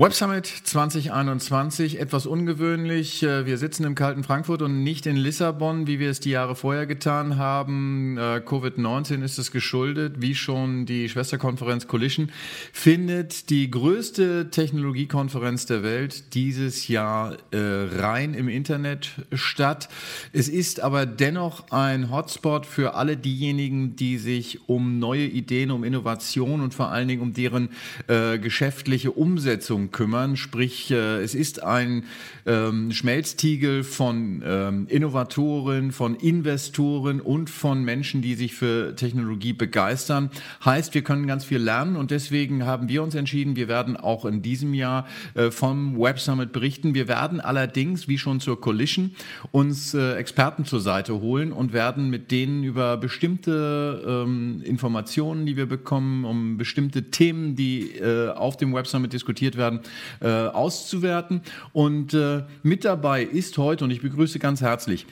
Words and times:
Web 0.00 0.14
Summit 0.14 0.46
2021, 0.46 2.00
etwas 2.00 2.24
ungewöhnlich. 2.24 3.22
Äh, 3.22 3.44
wir 3.44 3.58
sitzen 3.58 3.84
im 3.84 3.94
kalten 3.94 4.24
Frankfurt 4.24 4.62
und 4.62 4.82
nicht 4.82 5.04
in 5.04 5.14
Lissabon, 5.14 5.86
wie 5.86 5.98
wir 5.98 6.08
es 6.08 6.20
die 6.20 6.30
Jahre 6.30 6.56
vorher 6.56 6.86
getan 6.86 7.36
haben. 7.36 8.16
Äh, 8.16 8.40
Covid-19 8.42 9.22
ist 9.22 9.36
es 9.36 9.50
geschuldet, 9.50 10.22
wie 10.22 10.34
schon 10.34 10.86
die 10.86 11.10
Schwesterkonferenz 11.10 11.86
Collision 11.86 12.30
findet 12.72 13.50
die 13.50 13.70
größte 13.70 14.48
Technologiekonferenz 14.50 15.66
der 15.66 15.82
Welt 15.82 16.32
dieses 16.32 16.88
Jahr 16.88 17.36
äh, 17.50 17.58
rein 17.58 18.32
im 18.32 18.48
Internet 18.48 19.10
statt. 19.34 19.90
Es 20.32 20.48
ist 20.48 20.80
aber 20.80 21.04
dennoch 21.04 21.72
ein 21.72 22.10
Hotspot 22.10 22.64
für 22.64 22.94
alle 22.94 23.18
diejenigen, 23.18 23.96
die 23.96 24.16
sich 24.16 24.66
um 24.66 24.98
neue 24.98 25.26
Ideen, 25.26 25.70
um 25.70 25.84
Innovation 25.84 26.62
und 26.62 26.72
vor 26.72 26.88
allen 26.88 27.08
Dingen 27.08 27.20
um 27.20 27.34
deren 27.34 27.68
geschäftliche 28.06 29.12
Umsetzung 29.12 29.89
kümmern. 29.90 30.36
Sprich, 30.36 30.90
äh, 30.90 31.22
es 31.22 31.34
ist 31.34 31.62
ein 31.62 32.04
ähm, 32.46 32.92
Schmelztiegel 32.92 33.84
von 33.84 34.42
ähm, 34.44 34.86
Innovatoren, 34.88 35.92
von 35.92 36.14
Investoren 36.14 37.20
und 37.20 37.50
von 37.50 37.84
Menschen, 37.84 38.22
die 38.22 38.34
sich 38.34 38.54
für 38.54 38.94
Technologie 38.96 39.52
begeistern. 39.52 40.30
Heißt, 40.64 40.94
wir 40.94 41.02
können 41.02 41.26
ganz 41.26 41.44
viel 41.44 41.58
lernen 41.58 41.96
und 41.96 42.10
deswegen 42.10 42.64
haben 42.64 42.88
wir 42.88 43.02
uns 43.02 43.14
entschieden, 43.14 43.56
wir 43.56 43.68
werden 43.68 43.96
auch 43.96 44.24
in 44.24 44.42
diesem 44.42 44.74
Jahr 44.74 45.06
äh, 45.34 45.50
vom 45.50 45.98
Web 45.98 46.18
Summit 46.18 46.52
berichten. 46.52 46.94
Wir 46.94 47.08
werden 47.08 47.40
allerdings, 47.40 48.08
wie 48.08 48.18
schon 48.18 48.40
zur 48.40 48.60
Collision, 48.60 49.12
uns 49.52 49.94
äh, 49.94 50.14
Experten 50.14 50.64
zur 50.64 50.80
Seite 50.80 51.20
holen 51.20 51.52
und 51.52 51.72
werden 51.72 52.10
mit 52.10 52.30
denen 52.30 52.64
über 52.64 52.96
bestimmte 52.96 54.02
ähm, 54.06 54.62
Informationen, 54.64 55.46
die 55.46 55.56
wir 55.56 55.66
bekommen, 55.66 56.24
um 56.24 56.56
bestimmte 56.56 57.10
Themen, 57.10 57.56
die 57.56 57.90
auf 58.34 58.56
dem 58.56 58.74
Web 58.74 58.86
Summit 58.86 59.12
diskutiert 59.12 59.56
werden, 59.56 59.79
auszuwerten. 60.26 61.42
Und 61.72 62.14
äh, 62.14 62.42
mit 62.62 62.84
dabei 62.84 63.22
ist 63.22 63.58
heute, 63.58 63.84
und 63.84 63.90
ich 63.90 64.02
begrüße 64.02 64.38
ganz 64.38 64.60
herzlich 64.60 65.06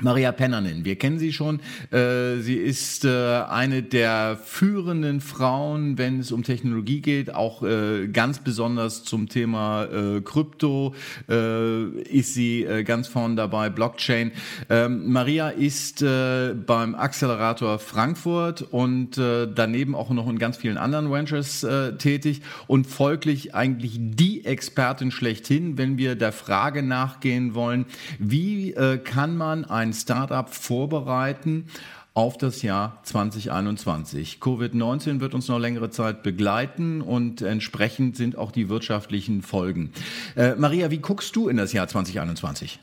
Maria 0.00 0.32
Pennernen, 0.32 0.84
wir 0.84 0.96
kennen 0.96 1.20
sie 1.20 1.32
schon. 1.32 1.60
Äh, 1.92 2.38
sie 2.40 2.56
ist 2.56 3.04
äh, 3.04 3.42
eine 3.48 3.84
der 3.84 4.36
führenden 4.42 5.20
Frauen, 5.20 5.98
wenn 5.98 6.18
es 6.18 6.32
um 6.32 6.42
Technologie 6.42 7.00
geht, 7.00 7.32
auch 7.32 7.62
äh, 7.62 8.08
ganz 8.08 8.40
besonders 8.40 9.04
zum 9.04 9.28
Thema 9.28 9.86
Krypto 10.24 10.94
ist 11.26 12.34
sie 12.34 12.66
ganz 12.84 13.08
vorne 13.08 13.34
dabei, 13.34 13.70
Blockchain. 13.70 14.32
Ähm, 14.68 15.12
Maria 15.12 15.48
ist 15.48 16.04
beim 16.04 16.94
Accelerator 16.94 17.78
Frankfurt 17.78 18.62
und 18.62 19.16
daneben 19.16 19.94
auch 19.94 20.10
noch 20.10 20.28
in 20.28 20.38
ganz 20.38 20.56
vielen 20.56 20.76
anderen 20.76 21.10
Ventures 21.10 21.66
tätig 21.98 22.42
und 22.66 22.86
folglich 22.86 23.54
eigentlich 23.54 23.98
die 23.98 24.44
Expertin 24.44 25.10
schlechthin, 25.10 25.78
wenn 25.78 25.98
wir 25.98 26.14
der 26.14 26.32
Frage 26.32 26.82
nachgehen 26.82 27.54
wollen, 27.54 27.86
wie 28.18 28.74
kann 29.04 29.36
man 29.36 29.64
ein 29.64 29.83
ein 29.84 29.92
Startup 29.92 30.48
vorbereiten 30.48 31.66
auf 32.14 32.38
das 32.38 32.62
Jahr 32.62 33.00
2021. 33.02 34.38
Covid-19 34.40 35.20
wird 35.20 35.34
uns 35.34 35.48
noch 35.48 35.58
längere 35.58 35.90
Zeit 35.90 36.22
begleiten 36.22 37.02
und 37.02 37.42
entsprechend 37.42 38.16
sind 38.16 38.38
auch 38.38 38.52
die 38.52 38.68
wirtschaftlichen 38.68 39.42
Folgen. 39.42 39.92
Äh, 40.36 40.54
Maria, 40.54 40.90
wie 40.90 40.98
guckst 40.98 41.34
du 41.36 41.48
in 41.48 41.56
das 41.56 41.72
Jahr 41.72 41.88
2021? 41.88 42.78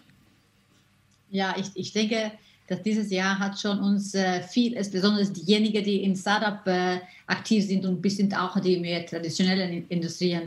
Ja, 1.30 1.56
ich, 1.58 1.72
ich 1.76 1.94
denke, 1.94 2.32
dass 2.68 2.84
dieses 2.84 3.10
Jahr 3.10 3.40
hat 3.40 3.58
schon 3.58 3.80
uns 3.80 4.14
äh, 4.14 4.44
viel, 4.44 4.76
besonders 4.92 5.32
diejenigen, 5.32 5.84
die 5.84 6.04
in 6.04 6.16
Startup 6.16 6.68
äh, 6.68 7.00
aktiv 7.26 7.66
sind 7.66 7.86
und 7.86 8.02
bis 8.02 8.18
sind 8.18 8.38
auch 8.38 8.60
die 8.60 8.78
mehr 8.78 9.06
traditionellen 9.06 9.88
Industrien. 9.88 10.44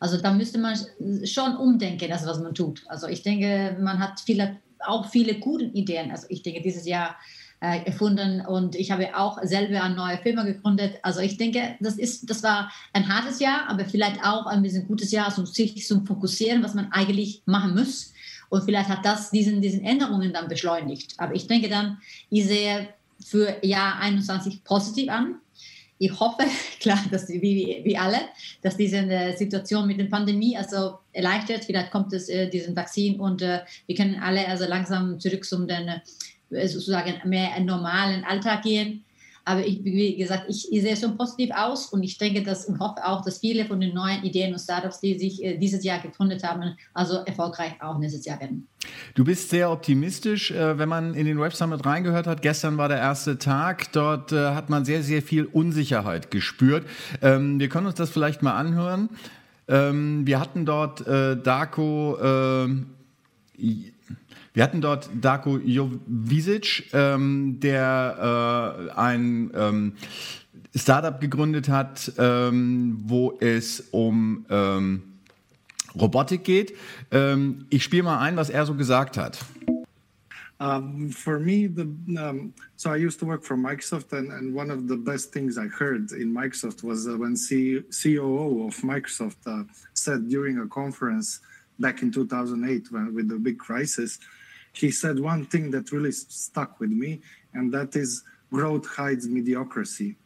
Also 0.00 0.16
da 0.16 0.32
müsste 0.32 0.58
man 0.58 0.78
schon 1.24 1.56
umdenken, 1.56 2.08
das 2.08 2.24
was 2.24 2.40
man 2.40 2.54
tut. 2.54 2.84
Also 2.86 3.08
ich 3.08 3.22
denke, 3.22 3.76
man 3.80 3.98
hat 3.98 4.20
viele 4.20 4.58
auch 4.86 5.08
viele 5.10 5.34
gute 5.34 5.64
Ideen. 5.64 6.10
Also 6.10 6.26
ich 6.28 6.42
denke, 6.42 6.62
dieses 6.62 6.86
Jahr 6.86 7.16
äh, 7.60 7.84
erfunden 7.84 8.40
und 8.46 8.76
ich 8.76 8.90
habe 8.90 9.16
auch 9.16 9.38
selber 9.42 9.82
eine 9.82 9.94
neue 9.94 10.18
Firma 10.18 10.44
gegründet. 10.44 10.98
Also 11.02 11.20
ich 11.20 11.36
denke, 11.36 11.76
das, 11.80 11.96
ist, 11.96 12.30
das 12.30 12.42
war 12.42 12.70
ein 12.92 13.08
hartes 13.08 13.40
Jahr, 13.40 13.68
aber 13.68 13.84
vielleicht 13.84 14.24
auch 14.24 14.46
ein 14.46 14.62
bisschen 14.62 14.86
gutes 14.86 15.10
Jahr, 15.10 15.36
um 15.36 15.46
sich 15.46 15.84
zu 15.86 16.04
fokussieren, 16.04 16.62
was 16.62 16.74
man 16.74 16.92
eigentlich 16.92 17.42
machen 17.46 17.74
muss. 17.74 18.12
Und 18.48 18.64
vielleicht 18.64 18.88
hat 18.88 19.04
das 19.04 19.30
diesen, 19.30 19.60
diesen 19.60 19.84
Änderungen 19.84 20.32
dann 20.32 20.48
beschleunigt. 20.48 21.14
Aber 21.18 21.34
ich 21.34 21.46
denke 21.46 21.68
dann, 21.68 21.98
ich 22.30 22.46
sehe 22.46 22.88
für 23.24 23.56
Jahr 23.66 23.98
21 24.00 24.64
positiv 24.64 25.10
an. 25.10 25.36
Ich 25.98 26.18
hoffe, 26.18 26.44
klar, 26.80 27.02
dass 27.10 27.28
wie, 27.28 27.80
wie 27.82 27.98
alle, 27.98 28.18
dass 28.62 28.76
diese 28.76 28.98
äh, 28.98 29.36
Situation 29.36 29.86
mit 29.86 29.98
der 29.98 30.04
Pandemie 30.04 30.56
also 30.56 30.98
erleichtert. 31.12 31.64
Vielleicht 31.64 31.90
kommt 31.90 32.12
es 32.12 32.28
äh, 32.28 32.48
diesen 32.48 32.76
Vakzin 32.76 33.20
und 33.20 33.42
äh, 33.42 33.60
wir 33.86 33.96
können 33.96 34.20
alle 34.22 34.46
also 34.46 34.66
langsam 34.66 35.18
zurück 35.18 35.44
zum 35.44 35.66
den, 35.66 36.00
äh, 36.50 36.68
sozusagen 36.68 37.28
mehr 37.28 37.58
normalen 37.60 38.24
Alltag 38.24 38.62
gehen. 38.62 39.04
Aber 39.48 39.64
ich, 39.64 39.82
wie 39.82 40.14
gesagt, 40.14 40.44
ich, 40.48 40.70
ich 40.70 40.82
sehe 40.82 40.94
schon 40.94 41.16
positiv 41.16 41.50
aus 41.54 41.86
und 41.86 42.02
ich 42.02 42.18
denke 42.18 42.42
dass, 42.42 42.66
und 42.66 42.78
hoffe 42.80 43.02
auch, 43.02 43.24
dass 43.24 43.38
viele 43.38 43.64
von 43.64 43.80
den 43.80 43.94
neuen 43.94 44.22
Ideen 44.22 44.52
und 44.52 44.58
Startups, 44.58 45.00
die 45.00 45.18
sich 45.18 45.42
äh, 45.42 45.56
dieses 45.56 45.82
Jahr 45.82 46.00
gegründet 46.00 46.42
haben, 46.42 46.76
also 46.92 47.24
erfolgreich 47.24 47.72
auch 47.80 47.98
nächstes 47.98 48.26
Jahr 48.26 48.38
werden. 48.40 48.68
Du 49.14 49.24
bist 49.24 49.48
sehr 49.48 49.70
optimistisch, 49.70 50.50
äh, 50.50 50.78
wenn 50.78 50.90
man 50.90 51.14
in 51.14 51.24
den 51.24 51.40
Web 51.40 51.54
Summit 51.54 51.86
reingehört 51.86 52.26
hat. 52.26 52.42
Gestern 52.42 52.76
war 52.76 52.88
der 52.88 52.98
erste 52.98 53.38
Tag. 53.38 53.90
Dort 53.92 54.32
äh, 54.32 54.50
hat 54.54 54.68
man 54.68 54.84
sehr, 54.84 55.02
sehr 55.02 55.22
viel 55.22 55.46
Unsicherheit 55.46 56.30
gespürt. 56.30 56.84
Ähm, 57.22 57.58
wir 57.58 57.70
können 57.70 57.86
uns 57.86 57.94
das 57.94 58.10
vielleicht 58.10 58.42
mal 58.42 58.52
anhören. 58.52 59.08
Ähm, 59.66 60.26
wir 60.26 60.40
hatten 60.40 60.66
dort 60.66 61.06
äh, 61.06 61.40
Darko 61.40 62.18
wir 64.58 64.64
hatten 64.64 64.80
dort 64.80 65.08
Darko 65.20 65.58
Jovisic, 65.58 66.90
ähm, 66.92 67.60
der 67.60 68.88
äh, 68.90 68.98
ein 68.98 69.52
ähm, 69.54 69.92
Startup 70.74 71.20
gegründet 71.20 71.68
hat, 71.68 72.12
ähm, 72.18 72.98
wo 73.04 73.38
es 73.38 73.78
um 73.92 74.46
ähm, 74.50 75.02
Robotik 75.94 76.42
geht. 76.42 76.74
Ähm, 77.12 77.66
ich 77.70 77.84
spiele 77.84 78.02
mal 78.02 78.18
ein, 78.18 78.36
was 78.36 78.50
er 78.50 78.66
so 78.66 78.74
gesagt 78.74 79.16
hat. 79.16 79.38
Um, 80.58 81.12
for 81.12 81.38
me, 81.38 81.68
the, 81.72 81.86
um, 82.20 82.52
so 82.74 82.90
I 82.90 82.96
used 82.96 83.20
to 83.20 83.26
work 83.26 83.44
for 83.44 83.56
Microsoft, 83.56 84.12
and, 84.12 84.32
and, 84.32 84.52
one 84.52 84.72
of 84.72 84.88
the 84.88 84.96
best 84.96 85.32
things 85.32 85.56
I 85.56 85.68
heard 85.68 86.10
in 86.10 86.34
Microsoft 86.34 86.82
was 86.82 87.06
uh, 87.06 87.16
when 87.16 87.36
C- 87.36 87.84
COO 87.92 88.66
of 88.66 88.74
Microsoft 88.82 89.36
uh, 89.46 89.62
said 89.94 90.28
during 90.28 90.58
a 90.58 90.66
conference 90.66 91.38
back 91.78 92.02
in 92.02 92.10
2008 92.10 92.90
when, 92.90 93.14
with 93.14 93.28
the 93.28 93.38
big 93.38 93.60
crisis, 93.60 94.18
he 94.78 94.90
said 94.90 95.18
one 95.18 95.44
thing 95.44 95.70
that 95.72 95.92
really 95.92 96.12
stuck 96.12 96.78
with 96.80 96.90
me, 96.90 97.20
and 97.54 97.72
that 97.74 97.96
is 97.96 98.22
growth 98.52 98.86
hides 98.86 99.26
mediocrity. 99.28 100.16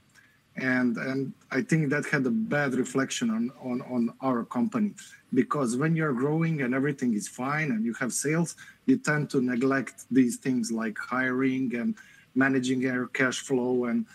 And, 0.57 0.97
and 0.99 1.33
I 1.51 1.63
think 1.63 1.89
that 1.91 2.05
had 2.05 2.27
a 2.27 2.31
bad 2.31 2.75
reflection 2.75 3.31
on, 3.31 3.51
on, 3.63 3.81
on 3.91 4.15
our 4.21 4.45
company 4.45 4.93
because 5.33 5.77
when 5.77 5.97
you're 5.97 6.13
growing 6.13 6.61
and 6.61 6.75
everything 6.75 7.15
is 7.15 7.27
fine 7.27 7.71
and 7.71 7.85
you 7.87 7.95
have 7.95 8.13
sales, 8.13 8.57
you 8.85 8.99
tend 8.99 9.31
to 9.31 9.41
neglect 9.41 10.05
these 10.11 10.37
things 10.37 10.71
like 10.71 10.99
hiring 10.99 11.75
and 11.75 11.95
managing 12.35 12.83
your 12.83 13.07
cash 13.09 13.41
flow 13.41 13.87
and 13.87 14.07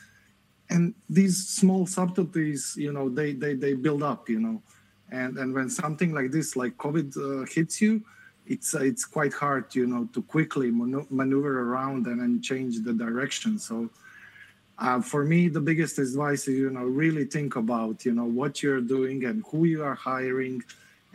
and 0.70 0.94
these 1.09 1.47
small 1.47 1.86
subtleties, 1.88 2.76
you 2.78 2.92
know, 2.92 3.08
they 3.08 3.31
they, 3.34 3.53
they 3.53 3.74
build 3.74 4.03
up, 4.03 4.28
you 4.28 4.40
know, 4.40 4.62
and 5.12 5.38
and 5.38 5.53
when 5.53 5.70
something 5.70 6.14
like 6.14 6.30
this, 6.31 6.56
like 6.56 6.78
COVID, 6.78 7.08
uh, 7.18 7.46
hits 7.46 7.81
you, 7.81 8.03
it's 8.47 8.74
uh, 8.75 8.80
it's 8.91 9.06
quite 9.06 9.34
hard, 9.34 9.66
you 9.75 9.88
know, 9.88 10.08
to 10.13 10.22
quickly 10.22 10.69
maneuver 10.72 11.53
around 11.69 12.08
and 12.08 12.19
then 12.22 12.41
change 12.41 12.74
the 12.84 12.94
direction. 12.94 13.59
So. 13.59 13.90
Uh, 14.80 15.02
for 15.02 15.25
me, 15.25 15.47
the 15.47 15.59
biggest 15.59 15.97
advice 15.97 16.47
is, 16.47 16.56
you 16.59 16.69
know, 16.69 16.84
really 16.84 17.25
think 17.25 17.56
about, 17.56 18.06
you 18.06 18.13
know, 18.13 18.25
what 18.25 18.62
you're 18.62 18.80
doing 18.80 19.25
and 19.25 19.44
who 19.50 19.66
you 19.66 19.84
are 19.84 19.96
hiring 19.96 20.62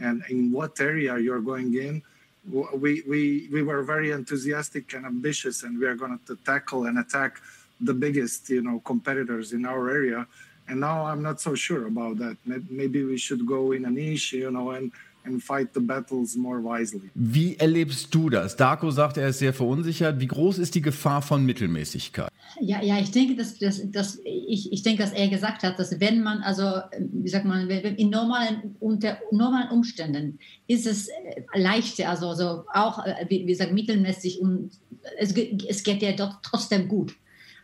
and 0.00 0.25
in 0.31 0.50
what 0.50 0.81
area 0.81 1.17
you're 1.17 1.40
going 1.40 1.73
in. 1.87 2.02
We, 2.50 3.05
we, 3.08 3.49
we 3.52 3.62
were 3.62 3.84
very 3.84 4.11
enthusiastic 4.11 4.94
and 4.94 5.06
ambitious, 5.06 5.62
and 5.62 5.79
we 5.79 5.87
are 5.87 5.94
going 5.94 6.19
to 6.26 6.34
tackle 6.44 6.87
and 6.87 6.99
attack 6.99 7.40
the 7.81 7.94
biggest, 7.94 8.50
you 8.50 8.62
know, 8.62 8.81
competitors 8.81 9.52
in 9.52 9.64
our 9.64 9.90
area. 9.90 10.26
And 10.67 10.81
now 10.81 11.06
I'm 11.06 11.23
not 11.23 11.40
so 11.40 11.55
sure 11.55 11.87
about 11.87 12.19
that. 12.19 12.37
Maybe 12.69 13.05
we 13.05 13.17
should 13.17 13.46
go 13.46 13.70
in 13.70 13.84
a 13.84 13.90
niche, 13.90 14.32
you 14.32 14.50
know, 14.50 14.73
and 14.73 14.90
and 15.24 15.42
fight 15.42 15.69
the 15.74 15.80
battles 15.80 16.36
more 16.36 16.62
wisely. 16.62 17.10
Wie 17.14 17.56
erlebst 17.56 18.14
du 18.14 18.30
das? 18.30 18.56
Darko 18.56 18.90
sagt, 18.90 19.16
er 19.16 19.28
ist 19.28 19.38
sehr 19.38 19.52
verunsichert. 19.52 20.20
Wie 20.20 20.26
groß 20.26 20.58
ist 20.58 20.74
die 20.74 20.82
Gefahr 20.82 21.22
von 21.22 21.44
Mittelmäßigkeit? 21.44 22.28
Ja, 22.60 22.82
ja, 22.82 22.98
ich 22.98 23.10
denke, 23.10 23.36
dass, 23.36 23.58
dass, 23.58 23.90
dass 23.90 24.20
ich, 24.24 24.72
ich 24.72 24.82
denke, 24.82 25.02
dass 25.02 25.12
er 25.12 25.28
gesagt 25.28 25.62
hat, 25.62 25.78
dass 25.78 26.00
wenn 26.00 26.22
man, 26.22 26.42
also 26.42 26.80
wie 26.98 27.28
sagt 27.28 27.44
man, 27.44 27.69
in 27.70 28.10
normalen, 28.10 28.76
unter 28.80 29.19
normalen 29.30 29.70
Umständen 29.70 30.38
ist 30.66 30.86
es 30.86 31.08
äh, 31.08 31.12
leichter, 31.54 32.10
also, 32.10 32.28
also 32.28 32.64
auch, 32.72 33.04
äh, 33.04 33.26
wie, 33.28 33.46
wie 33.46 33.52
gesagt, 33.52 33.72
mittelmäßig 33.72 34.40
und 34.40 34.70
es, 35.19 35.32
es 35.34 35.82
geht 35.82 36.02
ja 36.02 36.12
doch 36.12 36.40
trotzdem 36.42 36.88
gut. 36.88 37.14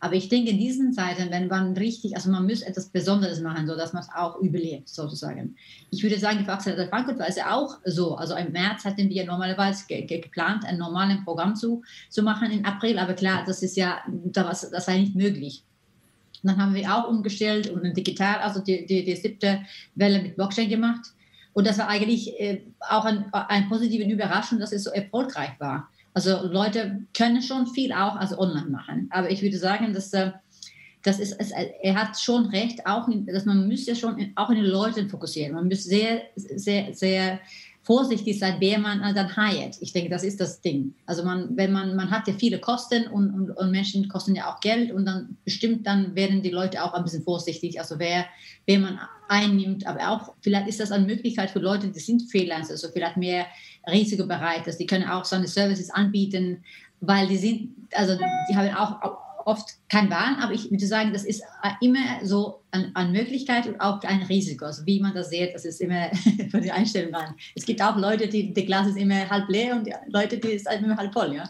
Aber 0.01 0.15
ich 0.15 0.29
denke, 0.29 0.51
in 0.51 0.59
diesen 0.59 0.93
Zeiten, 0.93 1.31
wenn 1.31 1.49
man 1.49 1.77
richtig, 1.77 2.15
also 2.15 2.31
man 2.31 2.47
muss 2.47 2.63
etwas 2.63 2.89
Besonderes 2.89 3.41
machen, 3.41 3.67
so 3.67 3.77
dass 3.77 3.93
man 3.93 4.03
es 4.03 4.09
auch 4.15 4.37
überlebt, 4.41 4.89
sozusagen. 4.89 5.57
Ich 5.91 6.03
würde 6.03 6.19
sagen, 6.19 6.45
für 6.45 6.53
Axel 6.53 6.89
Frankfurt 6.89 7.19
war 7.19 7.29
es 7.29 7.37
ja 7.37 7.55
auch 7.55 7.79
so. 7.85 8.15
Also 8.17 8.37
im 8.37 8.53
März 8.53 8.85
hatten 8.85 9.09
wir 9.09 9.25
normalerweise 9.25 9.85
ge 9.87 10.03
ge 10.03 10.21
geplant, 10.21 10.65
ein 10.65 10.79
normales 10.79 11.25
Programm 11.25 11.57
zu, 11.57 11.83
zu 12.11 12.23
machen 12.23 12.51
im 12.51 12.65
April, 12.65 12.99
aber 12.99 13.15
klar, 13.15 13.45
das 13.47 13.63
ist 13.63 13.77
ja, 13.77 13.99
das, 14.07 14.71
das 14.71 14.87
sei 14.87 14.99
nicht 14.99 15.15
möglich. 15.15 15.65
Und 16.43 16.51
dann 16.51 16.63
haben 16.63 16.75
wir 16.75 16.95
auch 16.95 17.09
umgestellt 17.09 17.69
und 17.69 17.97
digital, 17.97 18.37
also 18.39 18.61
die, 18.61 18.87
die, 18.87 19.05
die 19.05 19.17
siebte 19.17 19.63
Welle 19.97 20.23
mit 20.23 20.37
Blockchain 20.37 20.69
gemacht. 20.69 21.13
Und 21.53 21.67
das 21.67 21.79
war 21.79 21.89
eigentlich 21.89 22.39
äh, 22.39 22.63
auch 22.89 23.05
ein, 23.05 23.25
ein 23.33 23.69
positive 23.69 24.05
Überraschung, 24.05 24.61
dass 24.61 24.71
es 24.71 24.85
so 24.85 24.91
erfolgreich 24.91 25.51
war. 25.59 25.89
Also 26.15 26.47
Leute 26.47 27.05
können 27.17 27.43
schon 27.43 27.67
viel 27.67 27.93
auch 27.93 28.17
also 28.17 28.39
online 28.39 28.71
machen. 28.71 29.09
Aber 29.11 29.31
ich 29.31 29.43
würde 29.43 29.59
sagen, 29.59 29.93
dass 29.93 30.13
äh, 30.13 30.33
das 31.03 31.21
ist, 31.21 31.37
es, 31.39 31.51
er 31.51 31.95
hat 31.95 32.19
schon 32.19 32.47
recht, 32.47 32.87
auch 32.87 33.09
in, 33.09 33.27
dass 33.27 33.45
man 33.45 33.69
müsste 33.69 33.95
schon 33.95 34.33
auch 34.35 34.51
in 34.51 34.57
den 34.57 34.67
Leuten 34.67 35.09
fokussieren. 35.09 35.55
Man 35.55 35.69
muss 35.69 35.85
sehr, 35.85 36.23
sehr, 36.35 36.93
sehr 36.93 37.41
vorsichtig 37.83 38.39
sein, 38.39 38.57
wer 38.59 38.79
man 38.79 39.01
dann 39.15 39.35
heiert. 39.35 39.77
Ich 39.81 39.95
denke, 39.95 40.11
das 40.11 40.23
ist 40.23 40.41
das 40.41 40.61
Ding. 40.61 40.95
Also 41.07 41.25
man, 41.25 41.57
wenn 41.57 41.73
man, 41.73 41.97
man 41.97 42.11
hat 42.11 42.29
ja 42.29 42.35
viele 42.35 42.59
Kosten 42.59 43.07
und, 43.07 43.31
und, 43.31 43.51
und, 43.51 43.71
Menschen 43.71 44.07
kosten 44.11 44.35
ja 44.35 44.53
auch 44.53 44.61
Geld 44.61 44.93
und 44.93 45.07
dann 45.07 45.39
bestimmt 45.45 45.87
dann 45.87 46.15
werden 46.15 46.43
die 46.43 46.51
Leute 46.51 46.85
auch 46.85 46.93
ein 46.93 47.05
bisschen 47.05 47.23
vorsichtig. 47.23 47.81
Also 47.81 47.99
wer, 47.99 48.27
wer 48.67 48.79
man 48.79 48.99
einnimmt, 49.29 49.87
aber 49.87 50.11
auch 50.11 50.35
vielleicht 50.43 50.69
ist 50.69 50.81
das 50.81 50.93
eine 50.93 51.07
Möglichkeit 51.07 51.51
für 51.51 51.61
Leute, 51.61 51.89
die 51.89 52.01
sind 52.01 52.31
Freelancer, 52.31 52.73
also 52.73 52.89
vielleicht 52.93 53.17
mehr 53.17 53.47
risikobereit, 53.89 54.67
dass 54.67 54.79
die 54.79 54.87
können 54.87 55.09
auch 55.09 55.25
seine 55.25 55.49
Services 55.49 55.91
anbieten, 55.91 56.65
weil 57.01 57.27
die 57.27 57.37
sind, 57.37 57.71
also 57.93 58.17
die 58.49 58.57
haben 58.57 58.75
auch 58.75 59.19
oft 59.49 59.77
kein 59.89 60.11
Wahl, 60.11 60.37
aber 60.41 60.53
ich 60.53 60.71
würde 60.71 60.87
sagen, 60.87 61.13
das 61.13 61.25
ist 61.25 61.43
immer 61.81 62.21
so 62.23 62.61
eine, 62.71 63.11
Möglichkeit 63.11 63.67
und 63.67 63.81
auch 63.81 64.03
ein 64.03 64.23
Risiko. 64.25 64.67
Also 64.67 64.85
wie 64.85 65.01
man 65.01 65.15
das 65.15 65.31
sieht, 65.31 65.55
das 65.55 65.65
ist 65.65 65.81
immer 65.81 66.11
von 66.51 66.63
der 66.63 66.75
Einstellung 66.75 67.15
an. 67.15 67.35
Es 67.55 67.65
gibt 67.65 67.81
auch 67.81 67.97
Leute, 67.97 68.29
die, 68.29 68.53
die 68.53 68.67
Glas 68.67 68.89
ist 68.89 68.99
immer 68.99 69.29
halb 69.29 69.49
leer 69.49 69.75
und 69.75 69.87
die 69.87 69.95
Leute, 70.09 70.37
die 70.37 70.49
ist 70.49 70.71
immer 70.71 70.97
halb 70.97 71.13
voll, 71.13 71.35
ja. 71.35 71.45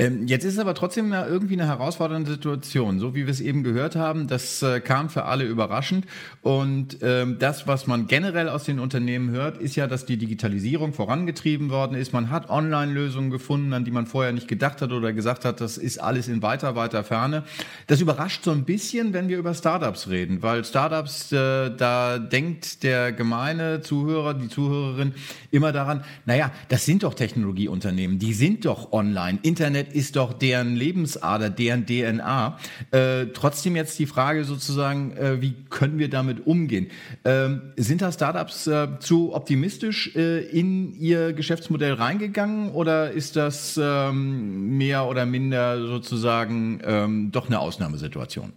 Ähm, 0.00 0.26
jetzt 0.26 0.44
ist 0.44 0.54
es 0.54 0.58
aber 0.58 0.74
trotzdem 0.74 1.12
irgendwie 1.12 1.54
eine 1.54 1.66
herausfordernde 1.66 2.30
Situation. 2.30 2.98
So 2.98 3.14
wie 3.14 3.26
wir 3.26 3.30
es 3.30 3.40
eben 3.40 3.62
gehört 3.62 3.96
haben, 3.96 4.28
das 4.28 4.62
äh, 4.62 4.80
kam 4.80 5.10
für 5.10 5.24
alle 5.26 5.44
überraschend. 5.44 6.06
Und 6.42 6.98
ähm, 7.02 7.36
das, 7.38 7.66
was 7.66 7.86
man 7.86 8.06
generell 8.06 8.48
aus 8.48 8.64
den 8.64 8.78
Unternehmen 8.78 9.30
hört, 9.30 9.58
ist 9.58 9.76
ja, 9.76 9.86
dass 9.86 10.06
die 10.06 10.16
Digitalisierung 10.16 10.94
vorangetrieben 10.94 11.70
worden 11.70 11.96
ist. 11.96 12.12
Man 12.12 12.30
hat 12.30 12.48
Online-Lösungen 12.48 13.30
gefunden, 13.30 13.74
an 13.74 13.84
die 13.84 13.90
man 13.90 14.06
vorher 14.06 14.32
nicht 14.32 14.48
gedacht 14.48 14.80
hat 14.80 14.92
oder 14.92 15.12
gesagt 15.12 15.44
hat, 15.44 15.60
das 15.60 15.76
ist 15.76 15.98
alles 15.98 16.28
in 16.28 16.40
weiter, 16.40 16.76
weiter 16.76 17.04
Ferne. 17.04 17.44
Das 17.86 18.00
überrascht 18.00 18.44
so 18.44 18.52
ein 18.52 18.64
bisschen, 18.64 19.12
wenn 19.12 19.28
wir 19.28 19.38
über 19.38 19.52
Startups 19.52 20.08
reden, 20.08 20.42
weil 20.42 20.64
Startups, 20.64 21.30
äh, 21.32 21.70
da 21.76 22.18
denkt 22.18 22.82
der 22.82 23.12
gemeine 23.12 23.82
Zuhörer, 23.82 24.32
die 24.32 24.48
Zuhörerin 24.48 25.12
immer 25.50 25.72
daran, 25.72 26.04
naja, 26.24 26.52
das 26.68 26.86
sind 26.86 27.02
doch 27.02 27.14
Technologieunternehmen, 27.14 28.18
die 28.18 28.32
sind 28.32 28.64
doch 28.64 28.92
online, 28.92 29.38
Internet 29.42 29.89
ist 29.92 30.16
doch 30.16 30.32
deren 30.32 30.76
Lebensader, 30.76 31.50
deren 31.50 31.86
DNA. 31.86 32.58
Äh, 32.90 33.26
trotzdem 33.34 33.76
jetzt 33.76 33.98
die 33.98 34.06
Frage 34.06 34.44
sozusagen, 34.44 35.16
äh, 35.16 35.40
wie 35.40 35.54
können 35.68 35.98
wir 35.98 36.08
damit 36.08 36.46
umgehen? 36.46 36.88
Ähm, 37.24 37.72
sind 37.76 38.02
da 38.02 38.12
Startups 38.12 38.66
äh, 38.66 38.88
zu 39.00 39.34
optimistisch 39.34 40.14
äh, 40.16 40.40
in 40.40 40.94
ihr 40.98 41.32
Geschäftsmodell 41.32 41.94
reingegangen 41.94 42.70
oder 42.72 43.10
ist 43.10 43.36
das 43.36 43.78
ähm, 43.82 44.76
mehr 44.78 45.06
oder 45.06 45.26
minder 45.26 45.86
sozusagen 45.86 46.80
ähm, 46.84 47.32
doch 47.32 47.46
eine 47.46 47.60
Ausnahmesituation? 47.60 48.52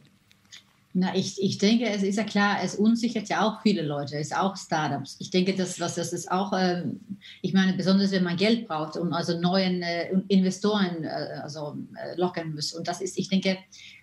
Na, 0.95 1.15
ich, 1.15 1.41
ich 1.41 1.57
denke, 1.57 1.85
es 1.85 2.03
ist 2.03 2.17
ja 2.17 2.23
klar, 2.23 2.57
es 2.63 2.75
unsichert 2.75 3.27
ja 3.27 3.41
auch 3.41 3.61
viele 3.63 3.81
Leute, 3.81 4.15
es 4.15 4.27
ist 4.27 4.37
auch 4.37 4.55
Startups. 4.55 5.15
Ich 5.19 5.31
denke, 5.31 5.55
das, 5.55 5.79
was, 5.79 5.95
das 5.95 6.13
ist 6.13 6.31
auch, 6.31 6.53
ähm, 6.55 6.99
ich 7.41 7.51
meine, 7.51 7.73
besonders 7.73 8.11
wenn 8.11 8.23
man 8.23 8.37
Geld 8.37 8.67
braucht 8.67 8.95
und 8.97 9.11
also 9.11 9.39
neuen 9.39 9.81
äh, 9.81 10.11
Investoren 10.27 11.03
äh, 11.03 11.39
also, 11.41 11.75
äh, 11.95 12.15
locken 12.19 12.53
muss. 12.53 12.73
Und 12.73 12.87
das 12.87 13.01
ist, 13.01 13.17
ich 13.17 13.27
denke, 13.27 13.57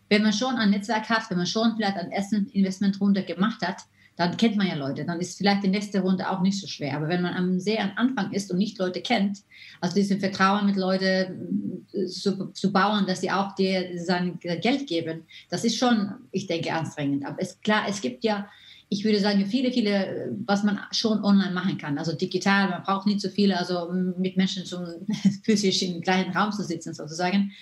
wenn 0.09 0.23
man 0.23 0.33
schon 0.33 0.57
ein 0.57 0.71
Netzwerk 0.71 1.09
hat, 1.09 1.31
wenn 1.31 1.39
man 1.39 1.47
schon 1.47 1.77
vielleicht 1.77 1.97
ein 1.97 2.11
ersten 2.11 2.49
Investmentrunde 2.49 3.23
gemacht 3.23 3.63
hat, 3.63 3.83
dann 4.21 4.37
kennt 4.37 4.57
man 4.57 4.67
ja 4.67 4.75
Leute. 4.75 5.07
Dann 5.07 5.19
ist 5.19 5.39
vielleicht 5.39 5.65
die 5.65 5.69
nächste 5.69 6.01
Runde 6.01 6.29
auch 6.29 6.43
nicht 6.43 6.61
so 6.61 6.67
schwer. 6.67 6.95
Aber 6.95 7.09
wenn 7.09 7.23
man 7.23 7.33
am 7.33 7.59
sehr 7.59 7.83
am 7.83 7.93
Anfang 7.97 8.35
ist 8.35 8.51
und 8.53 8.59
nicht 8.59 8.79
Leute 8.79 9.01
kennt, 9.01 9.39
also 9.81 9.95
diesen 9.95 10.21
Vertrauen 10.21 10.67
mit 10.67 10.77
Leuten 10.77 11.87
äh, 11.95 12.05
zu, 12.05 12.53
zu 12.53 12.71
bauen, 12.71 13.07
dass 13.07 13.23
sie 13.23 13.31
auch 13.31 13.55
dir 13.55 13.99
sein 13.99 14.39
Geld 14.39 14.87
geben, 14.87 15.23
das 15.49 15.65
ist 15.65 15.79
schon, 15.79 16.13
ich 16.33 16.47
denke, 16.47 16.71
anstrengend. 16.71 17.25
Aber 17.25 17.41
es, 17.41 17.63
klar, 17.63 17.85
es 17.89 18.03
gibt 18.03 18.23
ja, 18.23 18.47
ich 18.91 19.05
würde 19.05 19.21
sagen, 19.21 19.47
viele, 19.47 19.73
viele, 19.73 20.37
was 20.45 20.65
man 20.65 20.81
schon 20.91 21.25
online 21.25 21.53
machen 21.53 21.79
kann. 21.79 21.97
Also 21.97 22.13
digital, 22.13 22.69
man 22.69 22.83
braucht 22.83 23.07
nicht 23.07 23.23
so 23.23 23.31
viele, 23.31 23.57
also 23.57 23.91
mit 24.19 24.37
Menschen 24.37 24.67
zum 24.67 24.85
physisch 25.45 25.81
im 25.81 26.03
gleichen 26.03 26.37
Raum 26.37 26.53
zu 26.53 26.63
sitzen 26.63 26.93
sozusagen. 26.93 27.53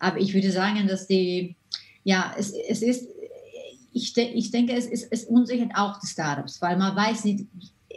Aber 0.00 0.18
ich 0.18 0.34
würde 0.34 0.50
sagen, 0.50 0.88
dass 0.88 1.06
die, 1.06 1.54
ja, 2.02 2.34
es, 2.36 2.52
es 2.68 2.82
ist 2.82 3.06
ich, 3.98 4.12
de 4.12 4.24
ich 4.32 4.50
denke, 4.50 4.72
es, 4.74 4.86
ist, 4.86 5.08
es 5.10 5.24
unsichert 5.24 5.72
auch 5.74 5.98
die 6.00 6.06
Startups, 6.06 6.62
weil 6.62 6.76
man 6.76 6.94
weiß 6.94 7.24
nicht, 7.24 7.46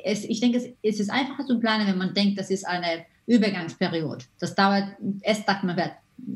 es, 0.03 0.23
ich 0.23 0.39
denke, 0.39 0.75
es, 0.81 0.99
ist 0.99 1.09
einfacher 1.09 1.45
zu 1.45 1.59
planen, 1.59 1.87
wenn 1.87 1.97
man 1.97 2.13
denkt, 2.13 2.39
das 2.39 2.49
ist 2.49 2.65
eine 2.65 3.05
Übergangsperiode. 3.27 4.25
Das 4.39 4.55
dauert, 4.55 4.85
erst 5.21 5.45
sagt 5.45 5.63
man, 5.63 5.77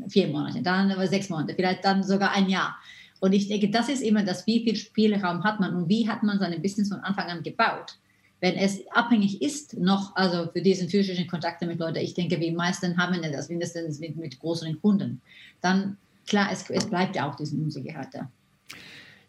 vier 0.07 0.27
Monate, 0.27 0.61
dann 0.61 0.91
aber 0.91 1.07
sechs 1.07 1.29
Monate, 1.29 1.55
vielleicht 1.55 1.83
dann 1.83 2.03
sogar 2.03 2.31
ein 2.31 2.49
Jahr. 2.49 2.75
Und 3.19 3.33
ich 3.33 3.47
denke, 3.47 3.69
das 3.69 3.89
ist 3.89 4.01
immer 4.01 4.23
das, 4.23 4.45
wie 4.45 4.63
viel 4.63 4.75
Spielraum 4.75 5.43
hat 5.43 5.59
man 5.59 5.75
und 5.75 5.89
wie 5.89 6.07
hat 6.07 6.21
man 6.21 6.37
sein 6.37 6.61
Business 6.61 6.89
von 6.89 6.99
Anfang 6.99 7.27
an 7.27 7.43
gebaut. 7.43 7.97
Wenn 8.41 8.55
es 8.55 8.85
abhängig 8.91 9.41
ist, 9.41 9.77
noch, 9.79 10.15
also 10.15 10.51
für 10.51 10.61
diesen 10.61 10.89
physischen 10.89 11.27
Kontakte 11.27 11.65
mit 11.65 11.79
Leuten, 11.79 11.97
ich 11.97 12.13
denke, 12.13 12.39
wie 12.39 12.51
meisten 12.51 12.97
haben 12.97 13.19
das 13.31 13.49
mindestens 13.49 13.99
mit, 13.99 14.17
mit 14.17 14.39
größeren 14.39 14.79
Kunden, 14.81 15.21
dann 15.61 15.97
klar, 16.27 16.49
es, 16.51 16.69
es 16.69 16.85
bleibt 16.85 17.15
ja 17.15 17.29
auch 17.29 17.35
diese 17.35 17.55
Unsicherheit 17.55 18.09
da. 18.13 18.29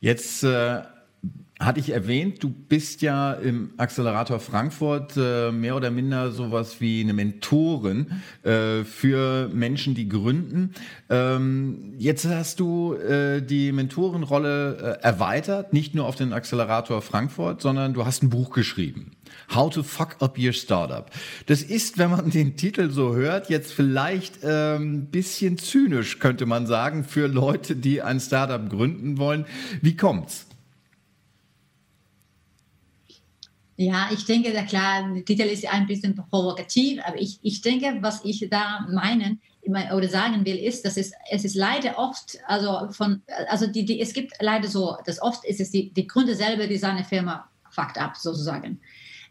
Jetzt 0.00 0.42
äh, 0.44 0.82
hatte 1.58 1.80
ich 1.80 1.90
erwähnt, 1.90 2.42
du 2.42 2.50
bist 2.50 3.00
ja 3.00 3.32
im 3.32 3.70
Accelerator 3.78 4.40
Frankfurt 4.40 5.14
äh, 5.16 5.50
mehr 5.50 5.74
oder 5.74 5.90
minder 5.90 6.30
sowas 6.30 6.82
wie 6.82 7.00
eine 7.00 7.14
Mentorin 7.14 8.20
äh, 8.42 8.84
für 8.84 9.48
Menschen, 9.48 9.94
die 9.94 10.06
gründen. 10.06 10.74
Ähm, 11.08 11.94
jetzt 11.96 12.26
hast 12.26 12.60
du 12.60 12.92
äh, 12.94 13.40
die 13.40 13.72
Mentorenrolle 13.72 14.98
äh, 15.00 15.02
erweitert, 15.02 15.72
nicht 15.72 15.94
nur 15.94 16.06
auf 16.06 16.16
den 16.16 16.34
Accelerator 16.34 17.00
Frankfurt, 17.00 17.62
sondern 17.62 17.94
du 17.94 18.04
hast 18.04 18.22
ein 18.22 18.28
Buch 18.28 18.50
geschrieben. 18.50 19.12
How 19.54 19.70
to 19.72 19.82
fuck 19.82 20.16
up 20.20 20.38
your 20.38 20.52
startup. 20.52 21.10
Das 21.46 21.62
ist, 21.62 21.96
wenn 21.96 22.10
man 22.10 22.30
den 22.30 22.56
Titel 22.56 22.90
so 22.90 23.14
hört, 23.14 23.48
jetzt 23.48 23.72
vielleicht 23.72 24.44
ein 24.44 24.76
ähm, 24.76 25.06
bisschen 25.06 25.56
zynisch, 25.56 26.18
könnte 26.18 26.44
man 26.44 26.66
sagen, 26.66 27.02
für 27.02 27.28
Leute, 27.28 27.76
die 27.76 28.02
ein 28.02 28.20
Startup 28.20 28.68
gründen 28.68 29.16
wollen. 29.16 29.46
Wie 29.80 29.96
kommt's? 29.96 30.45
Ja, 33.76 34.08
ich 34.10 34.24
denke, 34.24 34.52
ja 34.54 34.62
klar, 34.62 35.12
der 35.12 35.24
Titel 35.24 35.42
ist 35.42 35.70
ein 35.70 35.86
bisschen 35.86 36.14
provokativ, 36.14 37.00
aber 37.04 37.20
ich, 37.20 37.38
ich 37.42 37.60
denke, 37.60 37.98
was 38.00 38.24
ich 38.24 38.48
da 38.50 38.86
meinen 38.90 39.40
oder 39.68 40.08
sagen 40.08 40.44
will, 40.46 40.56
ist, 40.56 40.84
dass 40.84 40.96
es, 40.96 41.12
es 41.30 41.44
ist 41.44 41.56
leider 41.56 41.98
oft, 41.98 42.38
also 42.46 42.88
von, 42.92 43.22
also 43.48 43.66
die, 43.66 43.84
die, 43.84 44.00
es 44.00 44.12
gibt 44.14 44.32
leider 44.40 44.68
so, 44.68 44.96
dass 45.04 45.20
oft 45.20 45.44
ist 45.44 45.60
es 45.60 45.70
die, 45.72 45.90
die 45.90 46.06
Gründe 46.06 46.34
selber, 46.34 46.66
die 46.66 46.78
seine 46.78 47.04
Firma 47.04 47.48
fuckt 47.70 47.98
ab, 47.98 48.16
sozusagen. 48.16 48.80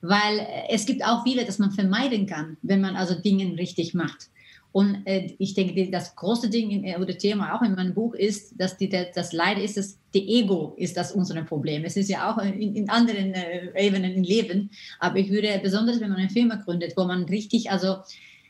Weil 0.01 0.45
es 0.69 0.85
gibt 0.85 1.03
auch 1.03 1.23
viele, 1.23 1.45
dass 1.45 1.57
man 1.57 1.71
vermeiden 1.71 2.27
kann, 2.27 2.57
wenn 2.61 2.81
man 2.81 2.95
also 2.95 3.15
Dinge 3.15 3.57
richtig 3.57 3.93
macht. 3.93 4.29
Und 4.75 5.07
äh, 5.07 5.33
ich 5.39 5.53
denke, 5.53 5.89
das 5.89 6.17
große 6.17 6.49
Ding 6.49 6.69
in, 6.69 6.83
äh, 6.83 6.97
oder 6.97 7.17
Thema 7.17 7.55
auch 7.55 7.61
in 7.61 7.75
meinem 7.75 7.93
Buch 7.93 8.13
ist, 8.13 8.59
dass 8.59 8.75
die, 8.75 8.89
das 8.89 9.31
Leider 9.31 9.61
ist, 9.61 9.77
dass 9.77 9.97
die 10.13 10.27
Ego 10.27 10.73
ist 10.75 10.97
das 10.97 11.13
unser 11.13 11.41
Problem. 11.43 11.85
Es 11.85 11.95
ist 11.95 12.09
ja 12.09 12.29
auch 12.29 12.39
in, 12.39 12.75
in 12.75 12.89
anderen 12.89 13.33
äh, 13.33 13.69
Ebenen 13.73 14.11
im 14.11 14.23
Leben. 14.23 14.69
Aber 14.99 15.15
ich 15.15 15.31
würde 15.31 15.61
besonders, 15.63 16.01
wenn 16.01 16.09
man 16.09 16.19
eine 16.19 16.29
Firma 16.29 16.55
gründet, 16.55 16.91
wo 16.97 17.05
man 17.05 17.23
richtig, 17.23 17.71
also 17.71 17.99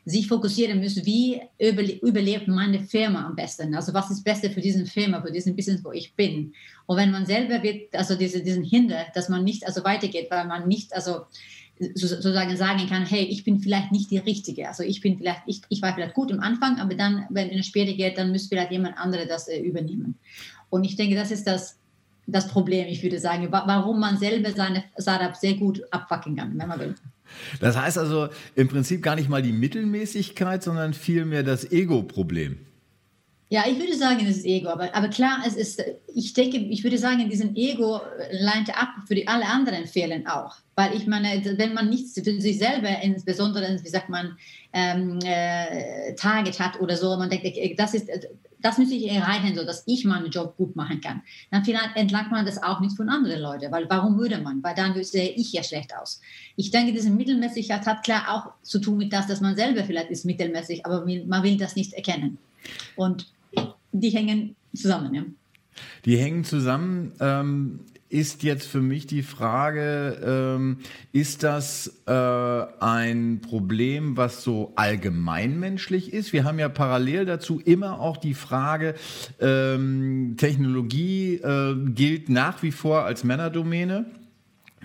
sich 0.03 0.27
fokussieren 0.27 0.82
muss, 0.82 1.05
wie 1.05 1.41
überlebt 1.60 2.48
meine 2.48 2.79
Firma 2.79 3.27
am 3.27 3.36
besten? 3.36 3.75
Also 3.75 3.94
was 3.94 4.10
ist 4.10 4.17
das 4.17 4.24
Beste 4.24 4.50
für 4.50 4.62
diesen 4.62 4.88
Firma, 4.88 5.22
für 5.22 5.32
diesen 5.32 5.55
Business, 5.55 5.84
wo 5.84 5.91
ich 5.91 6.15
bin? 6.15 6.53
Und 6.88 6.98
wenn 6.98 7.12
man 7.12 7.27
selber 7.27 7.62
wird, 7.62 7.96
also 7.96 8.15
diese, 8.15 8.41
diesen 8.41 8.63
Hinder, 8.63 9.05
dass 9.13 9.29
man 9.29 9.44
nicht 9.44 9.63
also 9.67 9.84
weitergeht, 9.84 10.32
weil 10.32 10.48
man 10.48 10.67
nicht 10.67 10.91
also 10.96 11.25
sozusagen 11.94 12.55
sagen 12.55 12.88
kann, 12.88 13.05
hey, 13.05 13.24
ich 13.24 13.44
bin 13.44 13.60
vielleicht 13.60 13.91
nicht 13.91 14.10
die 14.10 14.17
Richtige. 14.17 14.67
Also 14.67 14.84
ich 14.84 15.01
bin 15.01 15.17
vielleicht, 15.17 15.41
ich, 15.46 15.62
ich 15.70 15.82
war 15.82 15.94
vielleicht 15.94 16.13
gut 16.13 16.32
am 16.32 16.39
Anfang, 16.39 16.79
aber 16.79 16.96
dann, 16.96 17.25
wenn 17.29 17.50
es 17.50 17.65
später 17.65 17.94
geht, 17.94 18.17
dann 18.17 18.32
müsste 18.32 18.50
vielleicht 18.50 18.72
jemand 18.72 18.98
andere 18.98 19.27
das 19.27 19.48
äh, 19.48 19.60
übernehmen. 19.60 20.15
Und 20.70 20.86
ich 20.86 20.96
denke, 20.96 21.15
das 21.15 21.32
ist 21.32 21.46
das, 21.46 21.77
das 22.27 22.48
Problem, 22.48 22.88
ich 22.88 23.03
würde 23.03 23.20
sagen, 23.20 23.48
warum 23.51 24.00
man 24.00 24.17
selber 24.17 24.51
seine 24.51 24.84
Startup 24.98 25.36
sehr 25.36 25.55
gut 25.55 25.82
abfacken 25.91 26.36
kann, 26.36 26.58
wenn 26.58 26.67
man 26.67 26.79
will. 26.79 26.96
Das 27.60 27.77
heißt 27.77 27.98
also 27.98 28.29
im 28.55 28.67
Prinzip 28.67 29.03
gar 29.03 29.15
nicht 29.15 29.29
mal 29.29 29.41
die 29.41 29.51
Mittelmäßigkeit, 29.51 30.63
sondern 30.63 30.94
vielmehr 30.94 31.44
das 31.44 31.72
Ego-Problem. 31.72 32.60
Ja, 33.50 33.64
ich 33.68 33.80
würde 33.80 33.96
sagen, 33.96 34.25
es 34.25 34.38
ist 34.38 34.46
Ego, 34.46 34.70
aber, 34.70 34.94
aber 34.96 35.08
klar, 35.10 35.44
es 35.46 35.56
ist, 35.56 35.84
ich 36.14 36.34
denke, 36.34 36.58
ich 36.58 36.84
würde 36.84 36.98
sagen, 36.98 37.30
diesen 37.30 37.56
Ego 37.56 38.02
leint 38.32 38.75
ab 38.75 38.90
für 39.08 39.14
die 39.14 39.28
alle 39.28 39.46
anderen 39.46 39.86
Fehlen 39.86 40.25
auch. 40.25 40.56
Weil 40.75 40.96
ich 40.96 41.06
meine, 41.06 41.42
wenn 41.58 41.75
man 41.75 41.90
nichts 41.90 42.16
für 42.16 42.24
sich 42.24 42.58
selber, 42.58 42.90
insbesondere, 43.04 43.80
wie 43.84 43.90
sagt 43.90 44.10
man, 44.10 44.36
ähm, 44.74 45.20
äh, 45.24 46.16
Target 46.16 46.60
hat 46.60 46.80
oder 46.82 46.98
so, 46.98 47.16
man 47.18 47.30
denkt, 47.30 47.46
das 47.80 47.94
ist, 47.94 48.10
das 48.62 48.80
müsste 48.80 48.96
ich 48.96 49.12
erreichen, 49.12 49.56
so 49.56 49.64
dass 49.64 49.84
ich 49.86 50.06
meinen 50.06 50.32
Job 50.32 50.58
gut 50.58 50.75
machen 50.75 51.00
kann. 51.00 51.22
Dann 51.52 51.64
vielleicht 51.64 51.96
entlangt 51.96 52.32
man 52.32 52.48
das 52.48 52.62
auch 52.64 52.80
nicht 52.80 52.98
von 52.98 53.10
anderen 53.10 53.42
Leuten, 53.42 53.72
weil 53.72 53.88
warum 53.88 54.18
würde 54.18 54.40
man? 54.40 54.64
Weil 54.64 54.74
dann 54.74 55.02
sehe 55.04 55.30
ich 55.30 55.54
ja 55.54 55.62
schlecht 55.62 55.96
aus. 55.96 56.20
Ich 56.56 56.72
denke, 56.72 56.94
diese 56.94 57.12
Mittelmäßigkeit 57.12 57.86
hat 57.86 58.04
klar 58.04 58.24
auch 58.28 58.64
zu 58.64 58.80
tun 58.80 58.98
mit 58.98 59.14
das, 59.14 59.28
dass 59.28 59.40
man 59.40 59.56
selber 59.56 59.84
vielleicht 59.84 60.10
ist 60.10 60.25
mittelmäßig, 60.25 60.84
aber 60.84 61.06
man 61.06 61.44
will 61.44 61.58
das 61.58 61.75
nicht 61.75 61.94
erkennen. 61.94 62.40
Und 62.96 63.28
die 64.00 64.10
hängen 64.10 64.56
zusammen. 64.74 65.14
Ja. 65.14 65.24
Die 66.06 66.18
hängen 66.18 66.44
zusammen. 66.44 67.14
Ähm, 67.20 67.80
ist 68.08 68.44
jetzt 68.44 68.68
für 68.68 68.82
mich 68.82 69.08
die 69.08 69.24
Frage, 69.24 70.22
ähm, 70.24 70.78
ist 71.12 71.44
das 71.44 72.02
äh, 72.06 72.12
ein 72.12 73.42
Problem, 73.42 74.16
was 74.16 74.44
so 74.44 74.74
allgemeinmenschlich 74.75 76.14
ist? 76.14 76.32
Wir 76.32 76.44
haben 76.44 76.60
ja 76.60 76.70
parallel 76.70 77.25
dazu 77.25 77.60
immer 77.60 78.00
auch 78.00 78.18
die 78.18 78.36
Frage, 78.36 78.94
ähm, 79.42 80.36
Technologie 80.38 81.36
äh, 81.36 81.75
gilt 81.90 82.30
nach 82.30 82.62
wie 82.64 82.72
vor 82.72 83.04
als 83.04 83.24
Männerdomäne. 83.24 84.06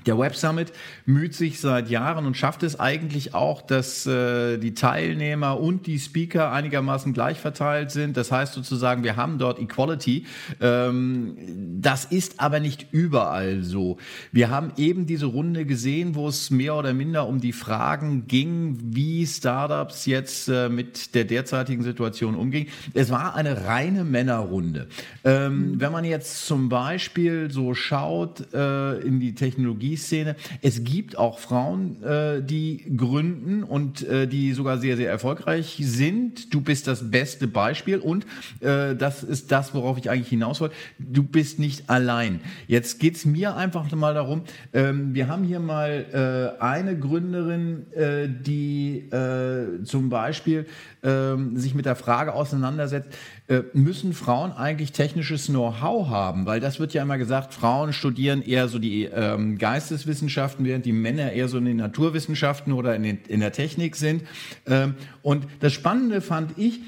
Der 0.06 0.18
Web 0.18 0.36
Summit 0.36 0.72
müht 1.04 1.34
sich 1.34 1.60
seit 1.60 1.90
Jahren 1.90 2.26
und 2.26 2.36
schafft 2.36 2.62
es 2.62 2.78
eigentlich 2.78 3.34
auch, 3.34 3.62
dass 3.62 4.06
äh, 4.06 4.58
die 4.58 4.74
Teilnehmer 4.74 5.60
und 5.60 5.86
die 5.86 5.98
Speaker 5.98 6.52
einigermaßen 6.52 7.12
gleich 7.12 7.38
verteilt 7.38 7.90
sind. 7.90 8.16
Das 8.16 8.32
heißt 8.32 8.54
sozusagen, 8.54 9.04
wir 9.04 9.16
haben 9.16 9.38
dort 9.38 9.58
Equality. 9.58 10.26
Ähm, 10.60 11.36
das 11.80 12.04
ist 12.04 12.40
aber 12.40 12.60
nicht 12.60 12.88
überall 12.92 13.62
so. 13.62 13.98
Wir 14.32 14.50
haben 14.50 14.72
eben 14.76 15.06
diese 15.06 15.26
Runde 15.26 15.64
gesehen, 15.66 16.14
wo 16.14 16.28
es 16.28 16.50
mehr 16.50 16.76
oder 16.76 16.94
minder 16.94 17.26
um 17.26 17.40
die 17.40 17.52
Fragen 17.52 18.26
ging, 18.26 18.78
wie 18.82 19.26
Startups 19.26 20.06
jetzt 20.06 20.48
äh, 20.48 20.68
mit 20.68 21.14
der 21.14 21.24
derzeitigen 21.24 21.82
Situation 21.82 22.34
umgehen. 22.34 22.68
Es 22.94 23.10
war 23.10 23.34
eine 23.34 23.66
reine 23.66 24.04
Männerrunde. 24.04 24.88
Ähm, 25.24 25.80
wenn 25.80 25.92
man 25.92 26.04
jetzt 26.04 26.46
zum 26.46 26.68
Beispiel 26.68 27.50
so 27.50 27.74
schaut 27.74 28.52
äh, 28.52 28.98
in 29.00 29.20
die 29.20 29.34
Technologie, 29.34 29.89
Technologieszene. 29.90 30.36
Es 30.62 30.84
gibt 30.84 31.18
auch 31.18 31.38
Frauen, 31.38 32.02
äh, 32.02 32.42
die 32.42 32.92
gründen 32.96 33.62
und 33.62 34.02
äh, 34.02 34.26
die 34.26 34.52
sogar 34.52 34.78
sehr, 34.78 34.96
sehr 34.96 35.10
erfolgreich 35.10 35.78
sind. 35.80 36.52
Du 36.52 36.60
bist 36.60 36.86
das 36.86 37.10
beste 37.10 37.48
Beispiel 37.48 37.98
und 37.98 38.26
äh, 38.60 38.94
das 38.94 39.22
ist 39.22 39.50
das, 39.52 39.74
worauf 39.74 39.98
ich 39.98 40.10
eigentlich 40.10 40.28
hinaus 40.28 40.60
wollte. 40.60 40.74
Du 40.98 41.22
bist 41.22 41.58
nicht 41.58 41.88
allein. 41.88 42.40
Jetzt 42.66 43.00
geht 43.00 43.16
es 43.16 43.24
mir 43.24 43.56
einfach 43.56 43.90
mal 43.92 44.14
darum, 44.14 44.42
ähm, 44.72 45.14
wir 45.14 45.28
haben 45.28 45.44
hier 45.44 45.60
mal 45.60 46.56
äh, 46.58 46.62
eine 46.62 46.98
Gründerin, 46.98 47.92
äh, 47.92 48.28
die 48.28 49.08
äh, 49.10 49.82
zum 49.84 50.08
Beispiel 50.08 50.66
ähm, 51.02 51.56
sich 51.56 51.74
mit 51.74 51.86
der 51.86 51.96
Frage 51.96 52.34
auseinandersetzt, 52.34 53.08
äh, 53.10 53.39
müssen 53.72 54.12
Frauen 54.12 54.52
eigentlich 54.52 54.92
technisches 54.92 55.46
Know-how 55.46 56.08
haben? 56.08 56.46
Weil 56.46 56.60
das 56.60 56.78
wird 56.78 56.94
ja 56.94 57.02
immer 57.02 57.18
gesagt, 57.18 57.52
Frauen 57.52 57.92
studieren 57.92 58.42
eher 58.42 58.68
so 58.68 58.78
die 58.78 59.04
ähm, 59.04 59.58
Geisteswissenschaften, 59.58 60.64
während 60.64 60.86
die 60.86 60.92
Männer 60.92 61.32
eher 61.32 61.48
so 61.48 61.58
in 61.58 61.64
den 61.64 61.78
Naturwissenschaften 61.78 62.72
oder 62.72 62.94
in, 62.94 63.02
den, 63.02 63.18
in 63.26 63.40
der 63.40 63.52
Technik 63.52 63.96
sind. 63.96 64.22
Ähm, 64.66 64.94
und 65.22 65.46
das 65.60 65.72
Spannende 65.72 66.20
fand 66.20 66.58
ich 66.58 66.80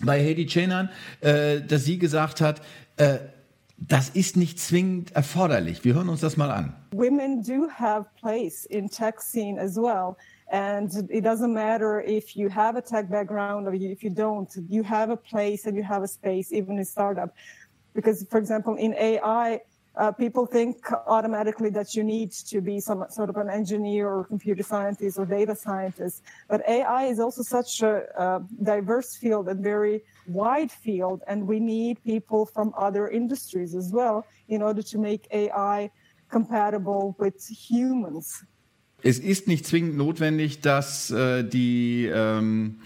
bei 0.00 0.22
Heidi 0.22 0.46
Chenan, 0.46 0.90
äh, 1.20 1.60
dass 1.62 1.84
sie 1.84 1.98
gesagt 1.98 2.40
hat, 2.40 2.60
äh, 2.96 3.18
das 3.78 4.08
ist 4.08 4.36
nicht 4.36 4.58
zwingend 4.58 5.12
erforderlich. 5.12 5.84
Wir 5.84 5.94
hören 5.94 6.08
uns 6.08 6.20
das 6.20 6.36
mal 6.36 6.50
an. 6.50 6.74
Women 6.92 7.42
do 7.42 7.68
have 7.78 8.06
place 8.18 8.64
in 8.64 8.88
tech 8.88 9.20
scene 9.20 9.60
as 9.60 9.76
well. 9.76 10.16
And 10.50 10.90
it 11.10 11.22
doesn't 11.22 11.52
matter 11.52 12.00
if 12.00 12.36
you 12.36 12.48
have 12.48 12.76
a 12.76 12.82
tech 12.82 13.10
background 13.10 13.66
or 13.66 13.74
if 13.74 14.04
you 14.04 14.10
don't, 14.10 14.48
you 14.68 14.82
have 14.84 15.10
a 15.10 15.16
place 15.16 15.66
and 15.66 15.76
you 15.76 15.82
have 15.82 16.02
a 16.02 16.08
space, 16.08 16.52
even 16.52 16.78
in 16.78 16.84
startup. 16.84 17.34
Because, 17.94 18.24
for 18.30 18.38
example, 18.38 18.76
in 18.76 18.94
AI, 18.94 19.60
uh, 19.96 20.12
people 20.12 20.44
think 20.44 20.76
automatically 21.06 21.70
that 21.70 21.94
you 21.94 22.04
need 22.04 22.30
to 22.30 22.60
be 22.60 22.78
some 22.78 23.04
sort 23.08 23.30
of 23.30 23.36
an 23.36 23.48
engineer 23.48 24.08
or 24.08 24.24
computer 24.24 24.62
scientist 24.62 25.18
or 25.18 25.24
data 25.24 25.56
scientist. 25.56 26.22
But 26.48 26.62
AI 26.68 27.04
is 27.04 27.18
also 27.18 27.42
such 27.42 27.82
a, 27.82 28.02
a 28.16 28.42
diverse 28.62 29.16
field 29.16 29.48
and 29.48 29.64
very 29.64 30.02
wide 30.28 30.70
field, 30.70 31.22
and 31.26 31.46
we 31.46 31.58
need 31.58 32.02
people 32.04 32.44
from 32.44 32.74
other 32.76 33.08
industries 33.08 33.74
as 33.74 33.90
well 33.90 34.26
in 34.48 34.60
order 34.60 34.82
to 34.82 34.98
make 34.98 35.26
AI 35.30 35.90
compatible 36.28 37.16
with 37.18 37.46
humans. 37.48 38.44
Es 39.06 39.18
ist 39.18 39.46
nicht 39.46 39.66
zwingend 39.66 39.96
notwendig, 39.96 40.60
dass 40.60 41.10
äh, 41.10 41.44
die 41.44 42.10
ähm, 42.12 42.76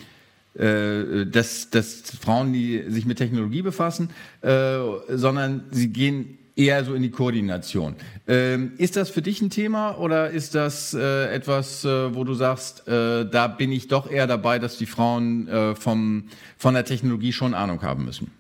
äh, 0.55 1.27
dass, 1.27 1.71
dass 1.71 2.03
Frauen, 2.21 2.53
die 2.53 2.85
sich 2.89 3.07
mit 3.07 3.19
Technologie 3.19 3.62
befassen, 3.62 4.11
äh, 4.43 4.79
sondern 5.09 5.65
sie 5.71 5.89
gehen 5.89 6.39
eher 6.57 6.85
so 6.85 6.95
in 6.95 7.03
die 7.03 7.11
Koordination. 7.11 7.95
Ähm, 8.29 8.73
ist 8.77 8.97
das 8.97 9.09
für 9.09 9.23
dich 9.23 9.41
ein 9.41 9.50
Thema 9.50 9.97
oder 9.99 10.31
ist 10.31 10.55
das 10.55 10.93
äh, 10.93 11.33
etwas, 11.33 11.85
äh, 11.85 12.15
wo 12.15 12.25
du 12.25 12.35
sagst, 12.35 12.87
äh, 12.87 13.25
da 13.31 13.47
bin 13.47 13.73
ich 13.73 13.89
doch 13.89 14.11
eher 14.11 14.27
dabei, 14.27 14.59
dass 14.59 14.77
die 14.77 14.87
Frauen 14.87 15.49
äh, 15.49 15.75
vom, 15.75 16.25
von 16.59 16.75
der 16.75 16.85
Technologie 16.85 17.33
schon 17.33 17.55
Ahnung 17.55 17.81
haben 17.83 18.05
müssen? 18.05 18.31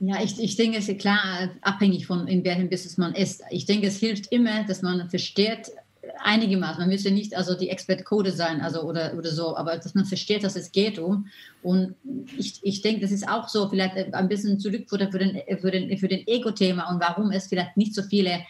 Ja, 0.00 0.22
ich, 0.22 0.38
ich 0.38 0.56
denke, 0.56 0.78
es 0.78 0.88
ist 0.88 1.00
klar 1.00 1.50
abhängig 1.62 2.06
von 2.06 2.28
in 2.28 2.44
welchem 2.44 2.68
Business 2.68 2.98
man 2.98 3.14
ist. 3.14 3.42
Ich 3.50 3.64
denke, 3.64 3.86
es 3.86 3.96
hilft 3.96 4.30
immer, 4.30 4.64
dass 4.64 4.82
man 4.82 5.08
versteht, 5.08 5.72
einige 6.18 6.56
Maß. 6.56 6.78
Man 6.78 6.88
müsste 6.88 7.10
nicht 7.10 7.36
also 7.36 7.54
die 7.54 7.68
Expert-Code 7.68 8.32
sein, 8.32 8.60
also 8.60 8.82
oder, 8.82 9.14
oder 9.16 9.30
so, 9.30 9.56
aber 9.56 9.76
dass 9.76 9.94
man 9.94 10.04
versteht, 10.04 10.44
dass 10.44 10.56
es 10.56 10.72
geht 10.72 10.98
um. 10.98 11.26
Und 11.62 11.94
ich, 12.38 12.60
ich 12.62 12.82
denke, 12.82 13.00
das 13.00 13.10
ist 13.10 13.28
auch 13.28 13.48
so 13.48 13.68
vielleicht 13.68 14.14
ein 14.14 14.28
bisschen 14.28 14.58
zurückfutter 14.58 15.10
für 15.10 15.18
den, 15.18 15.40
für 15.58 15.70
den, 15.70 15.96
für 15.98 16.08
den 16.08 16.26
Ego-Thema 16.26 16.90
und 16.90 17.00
warum 17.00 17.30
es 17.30 17.46
vielleicht 17.46 17.76
nicht 17.76 17.94
so 17.94 18.02
viele 18.02 18.40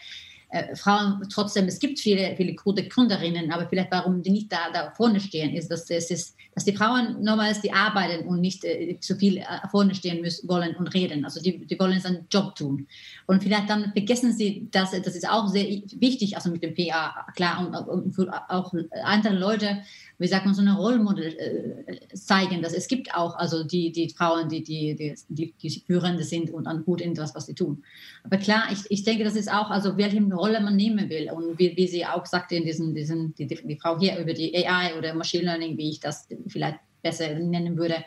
äh, 0.55 0.73
Frauen 0.75 1.21
trotzdem, 1.29 1.65
es 1.65 1.79
gibt 1.79 1.99
viele, 1.99 2.33
viele 2.37 2.55
gute 2.55 2.87
Gründerinnen, 2.87 3.51
aber 3.51 3.67
vielleicht 3.67 3.91
warum 3.91 4.21
die 4.21 4.29
nicht 4.29 4.49
da, 4.49 4.71
da 4.71 4.91
vorne 4.91 5.19
stehen, 5.19 5.53
ist, 5.53 5.69
dass, 5.69 5.89
es 5.89 6.09
ist, 6.09 6.37
dass 6.53 6.63
die 6.63 6.73
Frauen 6.73 7.21
normalerweise 7.21 7.61
die 7.61 7.73
arbeiten 7.73 8.25
und 8.25 8.39
nicht 8.39 8.63
äh, 8.63 8.97
so 9.01 9.15
viel 9.15 9.39
äh, 9.39 9.43
vorne 9.69 9.93
stehen 9.93 10.21
müssen, 10.21 10.47
wollen 10.47 10.73
und 10.77 10.87
reden. 10.93 11.25
Also 11.25 11.41
die, 11.41 11.65
die 11.65 11.77
wollen 11.77 11.99
seinen 11.99 12.25
Job 12.31 12.55
tun. 12.55 12.87
Und 13.25 13.43
vielleicht 13.43 13.69
dann 13.69 13.91
vergessen 13.91 14.31
sie, 14.31 14.69
dass 14.71 14.91
das 14.91 15.15
ist 15.15 15.27
auch 15.27 15.49
sehr 15.49 15.65
wichtig, 15.65 16.37
also 16.37 16.49
mit 16.49 16.63
dem 16.63 16.73
PA, 16.73 17.25
klar, 17.35 17.59
und, 17.59 17.75
und 17.75 18.13
für 18.13 18.31
auch 18.49 18.73
andere 19.03 19.35
Leute, 19.35 19.81
wie 20.17 20.27
sagt 20.27 20.45
man, 20.45 20.53
so 20.53 20.61
eine 20.61 20.77
Rollmodell 20.77 21.85
äh, 21.87 22.15
zeigen, 22.15 22.61
dass 22.61 22.73
es 22.73 22.87
gibt 22.87 23.13
auch 23.13 23.35
also 23.35 23.63
die, 23.63 23.91
die 23.91 24.09
Frauen, 24.09 24.49
die, 24.49 24.63
die, 24.63 24.95
die, 25.29 25.53
die, 25.53 25.83
Führende 25.85 26.23
sind 26.23 26.49
und 26.51 26.65
dann 26.65 26.83
gut 26.85 27.01
in 27.01 27.13
das, 27.13 27.35
was 27.35 27.47
sie 27.47 27.55
tun. 27.55 27.83
Aber 28.23 28.37
klar, 28.37 28.63
ich, 28.71 28.79
ich 28.89 29.03
denke, 29.03 29.23
das 29.23 29.35
ist 29.35 29.51
auch, 29.51 29.69
also 29.69 29.97
welche 29.97 30.21
Rolle 30.21 30.61
man 30.61 30.75
nehmen 30.75 31.09
will. 31.09 31.29
Und 31.31 31.59
wie, 31.59 31.75
wie 31.75 31.87
sie 31.87 32.05
auch 32.05 32.25
sagte 32.25 32.55
in 32.55 32.65
diesen, 32.65 32.93
diesen 32.93 33.35
die, 33.35 33.47
die 33.47 33.77
Frau 33.77 33.99
hier 33.99 34.17
über 34.17 34.33
die 34.33 34.55
AI 34.55 34.97
oder 34.97 35.13
Machine 35.13 35.43
Learning, 35.43 35.77
wie 35.77 35.89
ich 35.89 35.99
das 35.99 36.27
vielleicht 36.47 36.79
besser 37.01 37.37
nennen 37.37 37.77
würde, 37.77 38.03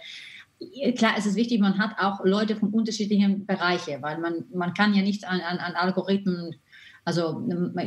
klar, 0.96 1.14
es 1.16 1.26
ist 1.26 1.36
wichtig, 1.36 1.60
man 1.60 1.78
hat 1.78 1.96
auch 1.98 2.24
Leute 2.24 2.56
von 2.56 2.70
unterschiedlichen 2.70 3.46
Bereichen, 3.46 4.02
weil 4.02 4.18
man, 4.18 4.44
man 4.52 4.74
kann 4.74 4.94
ja 4.94 5.02
nicht 5.02 5.26
an, 5.26 5.40
an, 5.40 5.58
an 5.58 5.74
Algorithmen 5.74 6.56
also 7.08 7.42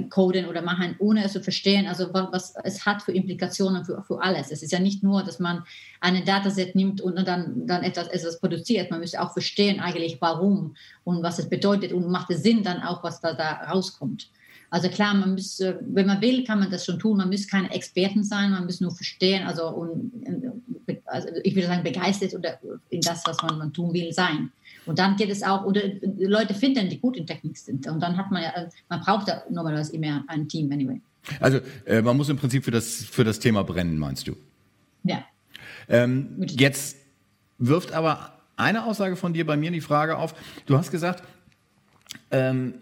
coden 0.09 0.47
oder 0.47 0.63
machen, 0.63 0.95
ohne 0.97 1.23
es 1.23 1.33
zu 1.33 1.43
verstehen, 1.43 1.85
also 1.85 2.11
was, 2.11 2.55
es 2.63 2.87
hat 2.87 3.03
für 3.03 3.11
Implikationen 3.11 3.85
für, 3.85 4.01
für 4.01 4.19
alles. 4.19 4.49
Es 4.49 4.63
ist 4.63 4.71
ja 4.71 4.79
nicht 4.79 5.03
nur, 5.03 5.21
dass 5.21 5.37
man 5.37 5.63
eine 5.99 6.23
Dataset 6.23 6.73
nimmt 6.73 7.01
und 7.01 7.15
dann, 7.27 7.67
dann 7.67 7.83
etwas, 7.83 8.07
etwas 8.07 8.39
produziert. 8.39 8.89
Man 8.89 8.99
müsste 8.99 9.21
auch 9.21 9.31
verstehen 9.31 9.79
eigentlich, 9.79 10.19
warum 10.21 10.75
und 11.03 11.21
was 11.21 11.37
es 11.37 11.47
bedeutet 11.47 11.93
und 11.93 12.09
macht 12.09 12.31
es 12.31 12.41
Sinn 12.41 12.63
dann 12.63 12.81
auch, 12.81 13.03
was 13.03 13.21
da, 13.21 13.33
da 13.33 13.51
rauskommt. 13.71 14.31
Also 14.71 14.87
klar, 14.87 15.13
man 15.13 15.33
muss, 15.33 15.59
wenn 15.59 16.07
man 16.07 16.21
will, 16.21 16.45
kann 16.45 16.59
man 16.59 16.71
das 16.71 16.85
schon 16.85 16.97
tun. 16.97 17.17
Man 17.17 17.29
muss 17.29 17.45
keine 17.45 17.69
Experten 17.71 18.23
sein, 18.23 18.51
man 18.51 18.63
muss 18.63 18.79
nur 18.79 18.91
verstehen, 18.91 19.45
also, 19.45 19.67
und, 19.67 20.13
also 21.05 21.27
ich 21.43 21.53
würde 21.53 21.67
sagen, 21.67 21.83
begeistert 21.83 22.33
oder 22.33 22.57
in 22.89 23.01
das, 23.01 23.21
was 23.25 23.37
man, 23.43 23.57
man 23.57 23.73
tun 23.73 23.93
will, 23.93 24.13
sein. 24.13 24.49
Und 24.85 24.97
dann 24.97 25.17
geht 25.17 25.29
es 25.29 25.43
auch, 25.43 25.65
oder 25.65 25.81
Leute 26.17 26.53
finden, 26.53 26.89
die 26.89 26.99
gut 26.99 27.17
in 27.17 27.27
Technik 27.27 27.57
sind. 27.57 27.85
Und 27.85 27.99
dann 27.99 28.15
hat 28.15 28.31
man 28.31 28.43
ja, 28.43 28.53
man 28.87 29.01
braucht 29.01 29.27
ja 29.27 29.43
normalerweise 29.49 29.93
immer 29.93 30.23
ein 30.27 30.47
Team 30.47 30.71
anyway. 30.71 31.01
Also 31.41 31.59
äh, 31.85 32.01
man 32.01 32.15
muss 32.15 32.29
im 32.29 32.37
Prinzip 32.37 32.63
für 32.63 32.71
das, 32.71 33.03
für 33.03 33.25
das 33.25 33.39
Thema 33.39 33.63
brennen, 33.63 33.99
meinst 33.99 34.25
du? 34.25 34.37
Ja. 35.03 35.25
Ähm, 35.89 36.37
jetzt 36.47 36.95
wirft 37.57 37.91
aber 37.91 38.39
eine 38.55 38.85
Aussage 38.85 39.17
von 39.17 39.33
dir 39.33 39.45
bei 39.45 39.57
mir 39.57 39.69
die 39.69 39.81
Frage 39.81 40.17
auf. 40.17 40.33
Du 40.65 40.77
hast 40.77 40.91
gesagt, 40.91 41.23
ähm, 42.31 42.75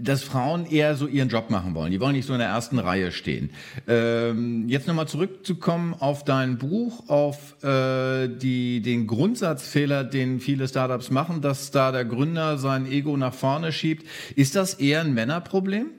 dass 0.00 0.22
Frauen 0.22 0.66
eher 0.66 0.94
so 0.94 1.06
ihren 1.06 1.28
Job 1.28 1.50
machen 1.50 1.74
wollen. 1.74 1.90
Die 1.92 2.00
wollen 2.00 2.14
nicht 2.14 2.26
so 2.26 2.32
in 2.32 2.38
der 2.38 2.48
ersten 2.48 2.78
Reihe 2.78 3.12
stehen. 3.12 3.50
Ähm, 3.86 4.68
jetzt 4.68 4.86
nochmal 4.86 5.08
zurückzukommen 5.08 5.94
auf 5.98 6.24
dein 6.24 6.58
Buch, 6.58 7.08
auf 7.08 7.62
äh, 7.62 8.28
die, 8.28 8.80
den 8.80 9.06
Grundsatzfehler, 9.06 10.04
den 10.04 10.40
viele 10.40 10.68
Startups 10.68 11.10
machen, 11.10 11.40
dass 11.40 11.70
da 11.70 11.92
der 11.92 12.04
Gründer 12.04 12.58
sein 12.58 12.90
Ego 12.90 13.16
nach 13.16 13.34
vorne 13.34 13.72
schiebt. 13.72 14.06
Ist 14.36 14.56
das 14.56 14.74
eher 14.74 15.00
ein 15.00 15.14
Männerproblem? 15.14 15.90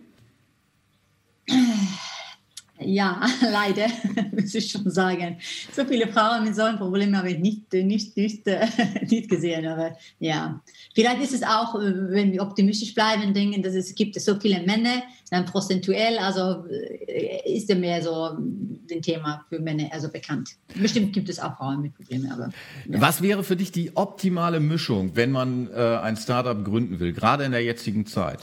Ja, 2.89 3.21
leider, 3.51 3.87
muss 4.31 4.55
ich 4.55 4.71
schon 4.71 4.89
sagen. 4.89 5.37
So 5.71 5.85
viele 5.85 6.07
Frauen 6.07 6.43
mit 6.43 6.55
so 6.55 6.63
einem 6.63 6.79
Problem 6.79 7.15
habe 7.15 7.31
ich 7.31 7.39
nicht, 7.39 7.71
nicht, 7.71 8.17
nicht, 8.17 8.45
nicht 9.09 9.29
gesehen. 9.29 9.67
Aber 9.67 9.95
ja, 10.19 10.59
vielleicht 10.95 11.21
ist 11.21 11.33
es 11.33 11.43
auch, 11.43 11.75
wenn 11.75 12.31
wir 12.31 12.41
optimistisch 12.41 12.95
bleiben, 12.95 13.33
denken, 13.33 13.61
dass 13.61 13.75
es 13.75 13.93
gibt 13.93 14.19
so 14.19 14.39
viele 14.39 14.63
Männer, 14.63 15.03
dann 15.29 15.45
prozentuell, 15.45 16.17
also 16.17 16.65
äh, 16.67 17.55
ist 17.55 17.69
ja 17.69 17.75
mehr 17.75 18.01
so 18.01 18.29
ein 18.29 19.01
Thema 19.03 19.45
für 19.49 19.59
Männer, 19.59 19.89
also 19.91 20.09
bekannt. 20.09 20.49
Bestimmt 20.75 21.13
gibt 21.13 21.29
es 21.29 21.39
auch 21.39 21.57
Frauen 21.57 21.83
mit 21.83 21.93
Problemen. 21.93 22.31
Aber, 22.31 22.49
ja. 22.89 23.01
Was 23.01 23.21
wäre 23.21 23.43
für 23.43 23.55
dich 23.55 23.71
die 23.71 23.95
optimale 23.95 24.59
Mischung, 24.59 25.15
wenn 25.15 25.31
man 25.31 25.69
äh, 25.71 25.99
ein 26.01 26.17
Startup 26.17 26.63
gründen 26.65 26.99
will, 26.99 27.13
gerade 27.13 27.43
in 27.43 27.51
der 27.51 27.63
jetzigen 27.63 28.07
Zeit? 28.07 28.39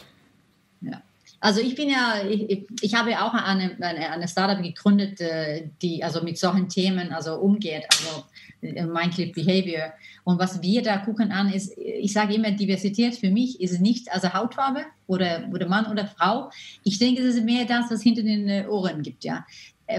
Also 1.40 1.61
ich 1.61 1.75
bin 1.75 1.90
ja, 1.90 2.23
ich, 2.28 2.66
ich 2.81 2.95
habe 2.95 3.11
ja 3.11 3.26
auch 3.26 3.35
eine, 3.35 3.76
eine, 3.81 4.11
eine, 4.11 4.28
Startup 4.28 4.62
gegründet, 4.62 5.21
äh, 5.21 5.69
die 5.83 6.02
also 6.02 6.23
mit 6.23 6.38
solchen 6.38 6.69
Themen 6.69 7.12
also 7.12 7.37
umgeht, 7.37 7.85
also 7.90 8.25
äh, 8.62 8.85
Mindclip 8.85 9.35
Behavior. 9.35 9.93
Und 10.25 10.38
was 10.38 10.62
wir 10.62 10.83
da 10.83 10.99
gucken 10.99 11.33
an 11.33 11.52
ist, 11.52 11.76
ich 11.76 12.12
sage 12.12 12.35
immer, 12.35 12.50
Diversität 12.50 13.16
für 13.16 13.31
mich 13.31 13.61
ist 13.61 13.81
nicht 13.81 14.11
also 14.12 14.33
Hautfarbe 14.33 14.85
oder, 15.07 15.49
oder 15.52 15.69
Mann 15.69 15.87
oder 15.87 16.07
Frau. 16.07 16.50
Ich 16.85 16.99
denke, 16.99 17.23
es 17.23 17.37
ist 17.37 17.45
mehr 17.45 17.64
das, 17.64 17.90
was 17.90 18.02
hinter 18.02 18.23
den 18.23 18.49
äh, 18.49 18.66
Ohren 18.69 19.02
gibt, 19.02 19.25
ja. 19.25 19.47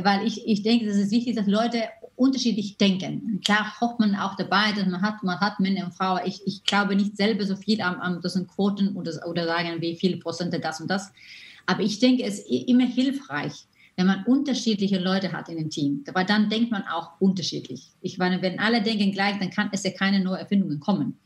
Weil 0.03 0.27
ich, 0.27 0.45
ich 0.45 0.63
denke, 0.63 0.85
es 0.85 0.97
ist 0.97 1.11
wichtig, 1.11 1.37
dass 1.37 1.47
Leute 1.47 1.83
unterschiedlich 2.17 2.77
denken. 2.77 3.39
Klar 3.45 3.79
hofft 3.79 3.99
man 3.99 4.15
auch 4.15 4.35
dabei, 4.35 4.71
dass 4.75 4.85
man 4.87 5.01
hat, 5.01 5.23
man 5.23 5.39
hat 5.39 5.59
Männer 5.59 5.85
und 5.85 5.93
Frauen. 5.93 6.21
Ich, 6.25 6.41
ich 6.45 6.63
glaube 6.63 6.95
nicht 6.95 7.15
selber 7.15 7.45
so 7.45 7.55
viel 7.55 7.79
an, 7.81 7.95
an 7.95 8.19
das 8.21 8.33
sind 8.33 8.47
Quoten 8.47 8.95
oder, 8.95 9.11
oder 9.27 9.45
sagen, 9.45 9.79
wie 9.79 9.95
viele 9.95 10.17
Prozent 10.17 10.53
das 10.61 10.81
und 10.81 10.89
das. 10.89 11.13
Aber 11.67 11.81
ich 11.81 11.99
denke, 11.99 12.23
es 12.23 12.39
ist 12.39 12.67
immer 12.67 12.85
hilfreich, 12.85 13.53
wenn 13.95 14.07
man 14.07 14.23
unterschiedliche 14.25 14.99
Leute 14.99 15.31
hat 15.31 15.47
in 15.49 15.57
dem 15.57 15.69
Team. 15.69 16.03
Weil 16.11 16.25
dann 16.25 16.49
denkt 16.49 16.71
man 16.71 16.83
auch 16.83 17.11
unterschiedlich. 17.19 17.91
Ich 18.01 18.17
meine, 18.17 18.41
wenn 18.41 18.59
alle 18.59 18.81
denken 18.81 19.11
gleich, 19.11 19.37
dann 19.37 19.51
kann 19.51 19.69
es 19.71 19.83
ja 19.83 19.91
keine 19.91 20.19
neuen 20.19 20.39
Erfindungen 20.39 20.79
kommen. 20.79 21.17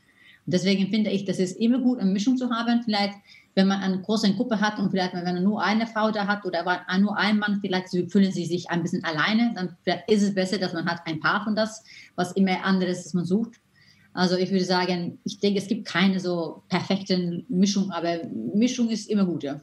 Und 0.44 0.54
deswegen 0.54 0.90
finde 0.90 1.10
ich, 1.10 1.24
dass 1.24 1.38
es 1.38 1.52
immer 1.52 1.78
gut, 1.78 2.00
eine 2.00 2.10
Mischung 2.10 2.36
zu 2.36 2.50
haben. 2.50 2.82
Vielleicht 2.82 3.14
wenn 3.54 3.68
man 3.68 3.80
eine 3.80 4.00
große 4.00 4.32
Gruppe 4.34 4.60
hat 4.60 4.78
und 4.78 4.90
vielleicht, 4.90 5.14
wenn 5.14 5.24
man 5.24 5.42
nur 5.42 5.62
eine 5.62 5.86
Frau 5.86 6.10
da 6.10 6.26
hat 6.26 6.44
oder 6.44 6.64
nur 6.98 7.16
ein 7.16 7.38
Mann, 7.38 7.58
vielleicht 7.60 7.88
fühlen 8.10 8.32
sie 8.32 8.46
sich 8.46 8.70
ein 8.70 8.82
bisschen 8.82 9.04
alleine, 9.04 9.52
dann 9.54 9.76
ist 10.06 10.22
es 10.22 10.34
besser, 10.34 10.58
dass 10.58 10.72
man 10.72 10.86
hat 10.86 11.00
ein 11.06 11.20
Paar 11.20 11.44
von 11.44 11.54
das, 11.54 11.84
was 12.14 12.32
immer 12.32 12.64
anderes, 12.64 13.04
das 13.04 13.14
man 13.14 13.24
sucht. 13.24 13.60
Also 14.14 14.36
ich 14.36 14.50
würde 14.50 14.64
sagen, 14.64 15.18
ich 15.24 15.38
denke, 15.40 15.58
es 15.58 15.68
gibt 15.68 15.86
keine 15.86 16.20
so 16.20 16.62
perfekte 16.68 17.44
Mischung, 17.48 17.90
aber 17.90 18.20
Mischung 18.54 18.90
ist 18.90 19.08
immer 19.08 19.24
gut, 19.24 19.42
ja. 19.42 19.60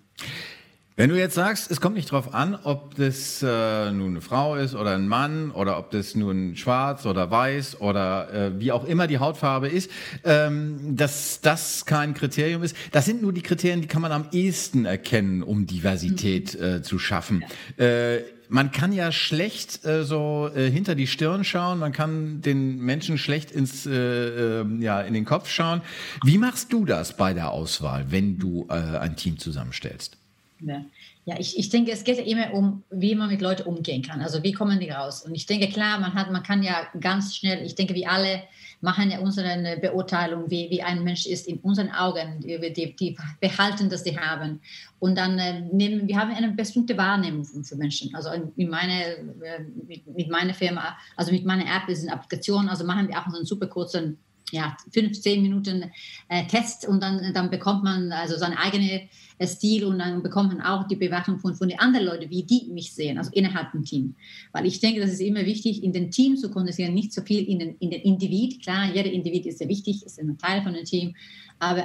Wenn 0.99 1.11
du 1.11 1.17
jetzt 1.17 1.35
sagst, 1.35 1.71
es 1.71 1.79
kommt 1.79 1.95
nicht 1.95 2.11
darauf 2.11 2.33
an, 2.33 2.59
ob 2.61 2.93
das 2.95 3.41
äh, 3.41 3.89
nun 3.93 4.09
eine 4.09 4.19
Frau 4.21 4.55
ist 4.55 4.75
oder 4.75 4.95
ein 4.95 5.07
Mann 5.07 5.49
oder 5.51 5.77
ob 5.77 5.91
das 5.91 6.13
nun 6.13 6.57
schwarz 6.57 7.05
oder 7.05 7.31
weiß 7.31 7.79
oder 7.79 8.33
äh, 8.33 8.59
wie 8.59 8.73
auch 8.73 8.83
immer 8.83 9.07
die 9.07 9.17
Hautfarbe 9.17 9.69
ist, 9.69 9.89
ähm, 10.25 10.97
dass 10.97 11.39
das 11.39 11.85
kein 11.85 12.15
Kriterium 12.15 12.63
ist. 12.63 12.75
Das 12.91 13.05
sind 13.05 13.21
nur 13.21 13.31
die 13.31 13.43
Kriterien, 13.43 13.79
die 13.79 13.87
kann 13.87 14.01
man 14.01 14.11
am 14.11 14.25
ehesten 14.33 14.83
erkennen, 14.83 15.41
um 15.41 15.65
Diversität 15.65 16.59
mhm. 16.59 16.65
äh, 16.65 16.81
zu 16.81 16.99
schaffen. 16.99 17.45
Ja. 17.77 17.85
Äh, 17.85 18.25
man 18.49 18.73
kann 18.73 18.91
ja 18.91 19.13
schlecht 19.13 19.85
äh, 19.85 20.03
so 20.03 20.49
äh, 20.53 20.69
hinter 20.69 20.95
die 20.95 21.07
Stirn 21.07 21.45
schauen, 21.45 21.79
man 21.79 21.93
kann 21.93 22.41
den 22.41 22.79
Menschen 22.79 23.17
schlecht 23.17 23.51
ins, 23.51 23.85
äh, 23.85 23.93
äh, 23.93 24.65
ja, 24.81 24.99
in 24.99 25.13
den 25.13 25.23
Kopf 25.23 25.47
schauen. 25.47 25.81
Wie 26.25 26.37
machst 26.37 26.73
du 26.73 26.83
das 26.83 27.15
bei 27.15 27.33
der 27.33 27.51
Auswahl, 27.51 28.07
wenn 28.09 28.37
du 28.37 28.67
äh, 28.69 28.73
ein 28.73 29.15
Team 29.15 29.39
zusammenstellst? 29.39 30.18
Ja. 30.61 30.83
Ja, 31.25 31.35
ich, 31.39 31.57
ich 31.57 31.69
denke, 31.69 31.91
es 31.91 32.03
geht 32.03 32.25
immer 32.25 32.53
um, 32.53 32.83
wie 32.89 33.13
man 33.13 33.29
mit 33.29 33.41
Leuten 33.41 33.63
umgehen 33.63 34.01
kann. 34.01 34.21
Also 34.21 34.41
wie 34.43 34.51
kommen 34.51 34.79
die 34.79 34.89
raus? 34.89 35.21
Und 35.21 35.35
ich 35.35 35.45
denke, 35.45 35.67
klar, 35.67 35.99
man 35.99 36.13
hat, 36.13 36.31
man 36.31 36.43
kann 36.43 36.63
ja 36.63 36.87
ganz 36.99 37.35
schnell, 37.35 37.65
ich 37.65 37.75
denke, 37.75 37.93
wir 37.93 38.09
alle 38.09 38.43
machen 38.81 39.11
ja 39.11 39.19
unsere 39.19 39.77
Beurteilung, 39.77 40.49
wie, 40.49 40.69
wie 40.69 40.81
ein 40.81 41.03
Mensch 41.03 41.25
ist 41.25 41.47
in 41.47 41.57
unseren 41.59 41.91
Augen, 41.91 42.39
die, 42.41 42.73
die, 42.73 42.95
die 42.95 43.17
Behalten, 43.39 43.89
das 43.89 44.03
sie 44.03 44.17
haben. 44.17 44.61
Und 44.99 45.17
dann 45.17 45.37
äh, 45.37 45.61
nehmen, 45.71 46.07
wir 46.07 46.17
haben 46.17 46.31
eine 46.31 46.51
bestimmte 46.51 46.97
Wahrnehmung 46.97 47.45
für 47.45 47.75
Menschen. 47.75 48.13
Also 48.15 48.29
in 48.55 48.69
meine, 48.69 49.17
äh, 49.17 49.59
mit, 49.87 50.07
mit 50.07 50.29
meiner 50.29 50.53
Firma, 50.53 50.97
also 51.15 51.31
mit 51.31 51.45
meiner 51.45 51.65
App, 51.65 51.89
ist 51.89 52.03
eine 52.03 52.13
Applikation, 52.13 52.69
also 52.69 52.85
machen 52.85 53.07
wir 53.07 53.19
auch 53.19 53.29
so 53.29 53.37
einen 53.37 53.45
super 53.45 53.67
kurzen 53.67 54.17
ja, 54.51 54.75
15 54.91 55.41
Minuten 55.41 55.91
äh, 56.27 56.45
Test 56.47 56.87
und 56.87 57.01
dann, 57.01 57.33
dann 57.33 57.49
bekommt 57.49 57.83
man 57.83 58.11
also 58.11 58.37
seinen 58.37 58.57
eigenen 58.57 59.09
äh, 59.37 59.47
Stil 59.47 59.85
und 59.85 59.99
dann 59.99 60.21
bekommt 60.23 60.53
man 60.53 60.61
auch 60.61 60.87
die 60.87 60.95
Bewertung 60.95 61.39
von, 61.39 61.55
von 61.55 61.69
den 61.69 61.79
anderen 61.79 62.05
Leuten, 62.05 62.29
wie 62.29 62.43
die 62.43 62.69
mich 62.71 62.93
sehen, 62.93 63.17
also 63.17 63.31
innerhalb 63.33 63.71
dem 63.71 63.83
Team. 63.83 64.15
Weil 64.51 64.65
ich 64.65 64.79
denke, 64.79 65.01
das 65.01 65.11
ist 65.11 65.21
immer 65.21 65.45
wichtig, 65.45 65.83
in 65.83 65.93
den 65.93 66.11
Team 66.11 66.37
zu 66.37 66.49
kondensieren, 66.49 66.93
nicht 66.93 67.13
so 67.13 67.21
viel 67.21 67.43
in 67.47 67.59
den, 67.59 67.75
in 67.79 67.91
den 67.91 68.01
Individ. 68.01 68.61
Klar, 68.61 68.93
jeder 68.93 69.11
Individ 69.11 69.45
ist 69.45 69.59
sehr 69.59 69.69
wichtig, 69.69 70.05
ist 70.05 70.19
ein 70.19 70.37
Teil 70.37 70.61
von 70.63 70.73
dem 70.73 70.85
Team, 70.85 71.15
aber 71.59 71.83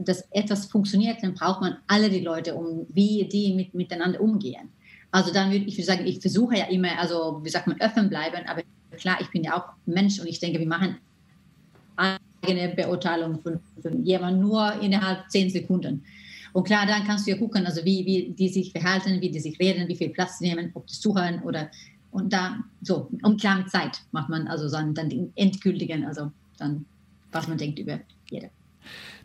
dass 0.00 0.22
etwas 0.30 0.66
funktioniert, 0.66 1.22
dann 1.22 1.34
braucht 1.34 1.60
man 1.60 1.76
alle 1.86 2.08
die 2.10 2.20
Leute, 2.20 2.54
um 2.54 2.86
wie 2.90 3.28
die 3.30 3.54
mit, 3.54 3.74
miteinander 3.74 4.20
umgehen. 4.20 4.70
Also 5.10 5.32
dann 5.32 5.50
würde 5.50 5.64
ich 5.64 5.84
sagen, 5.84 6.06
ich 6.06 6.20
versuche 6.20 6.58
ja 6.58 6.66
immer, 6.66 6.98
also 6.98 7.40
wie 7.42 7.50
sagt 7.50 7.66
man, 7.66 7.80
offen 7.80 8.08
bleiben, 8.08 8.46
aber 8.46 8.62
klar, 8.96 9.18
ich 9.20 9.30
bin 9.30 9.44
ja 9.44 9.56
auch 9.56 9.72
Mensch 9.86 10.20
und 10.20 10.26
ich 10.26 10.40
denke, 10.40 10.58
wir 10.58 10.66
machen 10.66 10.96
eigene 12.46 12.74
Beurteilung 12.74 13.40
von, 13.42 13.60
von 13.82 14.04
jemandem 14.04 14.42
nur 14.42 14.80
innerhalb 14.80 15.30
zehn 15.30 15.50
Sekunden. 15.50 16.04
Und 16.52 16.64
klar, 16.64 16.86
dann 16.86 17.04
kannst 17.04 17.26
du 17.26 17.32
ja 17.32 17.36
gucken, 17.36 17.66
also 17.66 17.84
wie, 17.84 18.06
wie 18.06 18.30
die 18.32 18.48
sich 18.48 18.72
verhalten, 18.72 19.20
wie 19.20 19.30
die 19.30 19.40
sich 19.40 19.58
reden, 19.58 19.88
wie 19.88 19.96
viel 19.96 20.08
Platz 20.10 20.40
nehmen, 20.40 20.70
ob 20.74 20.86
die 20.86 20.94
zuhören 20.94 21.42
oder 21.42 21.70
und 22.10 22.32
da 22.32 22.64
so, 22.80 23.10
und 23.22 23.40
klar 23.40 23.66
Zeit 23.66 24.00
macht 24.10 24.30
man 24.30 24.48
also 24.48 24.70
dann, 24.70 24.94
den 24.94 25.32
endgültigen, 25.36 26.06
also 26.06 26.32
dann, 26.56 26.86
was 27.30 27.46
man 27.46 27.58
denkt 27.58 27.78
über 27.78 28.00
jede. 28.30 28.48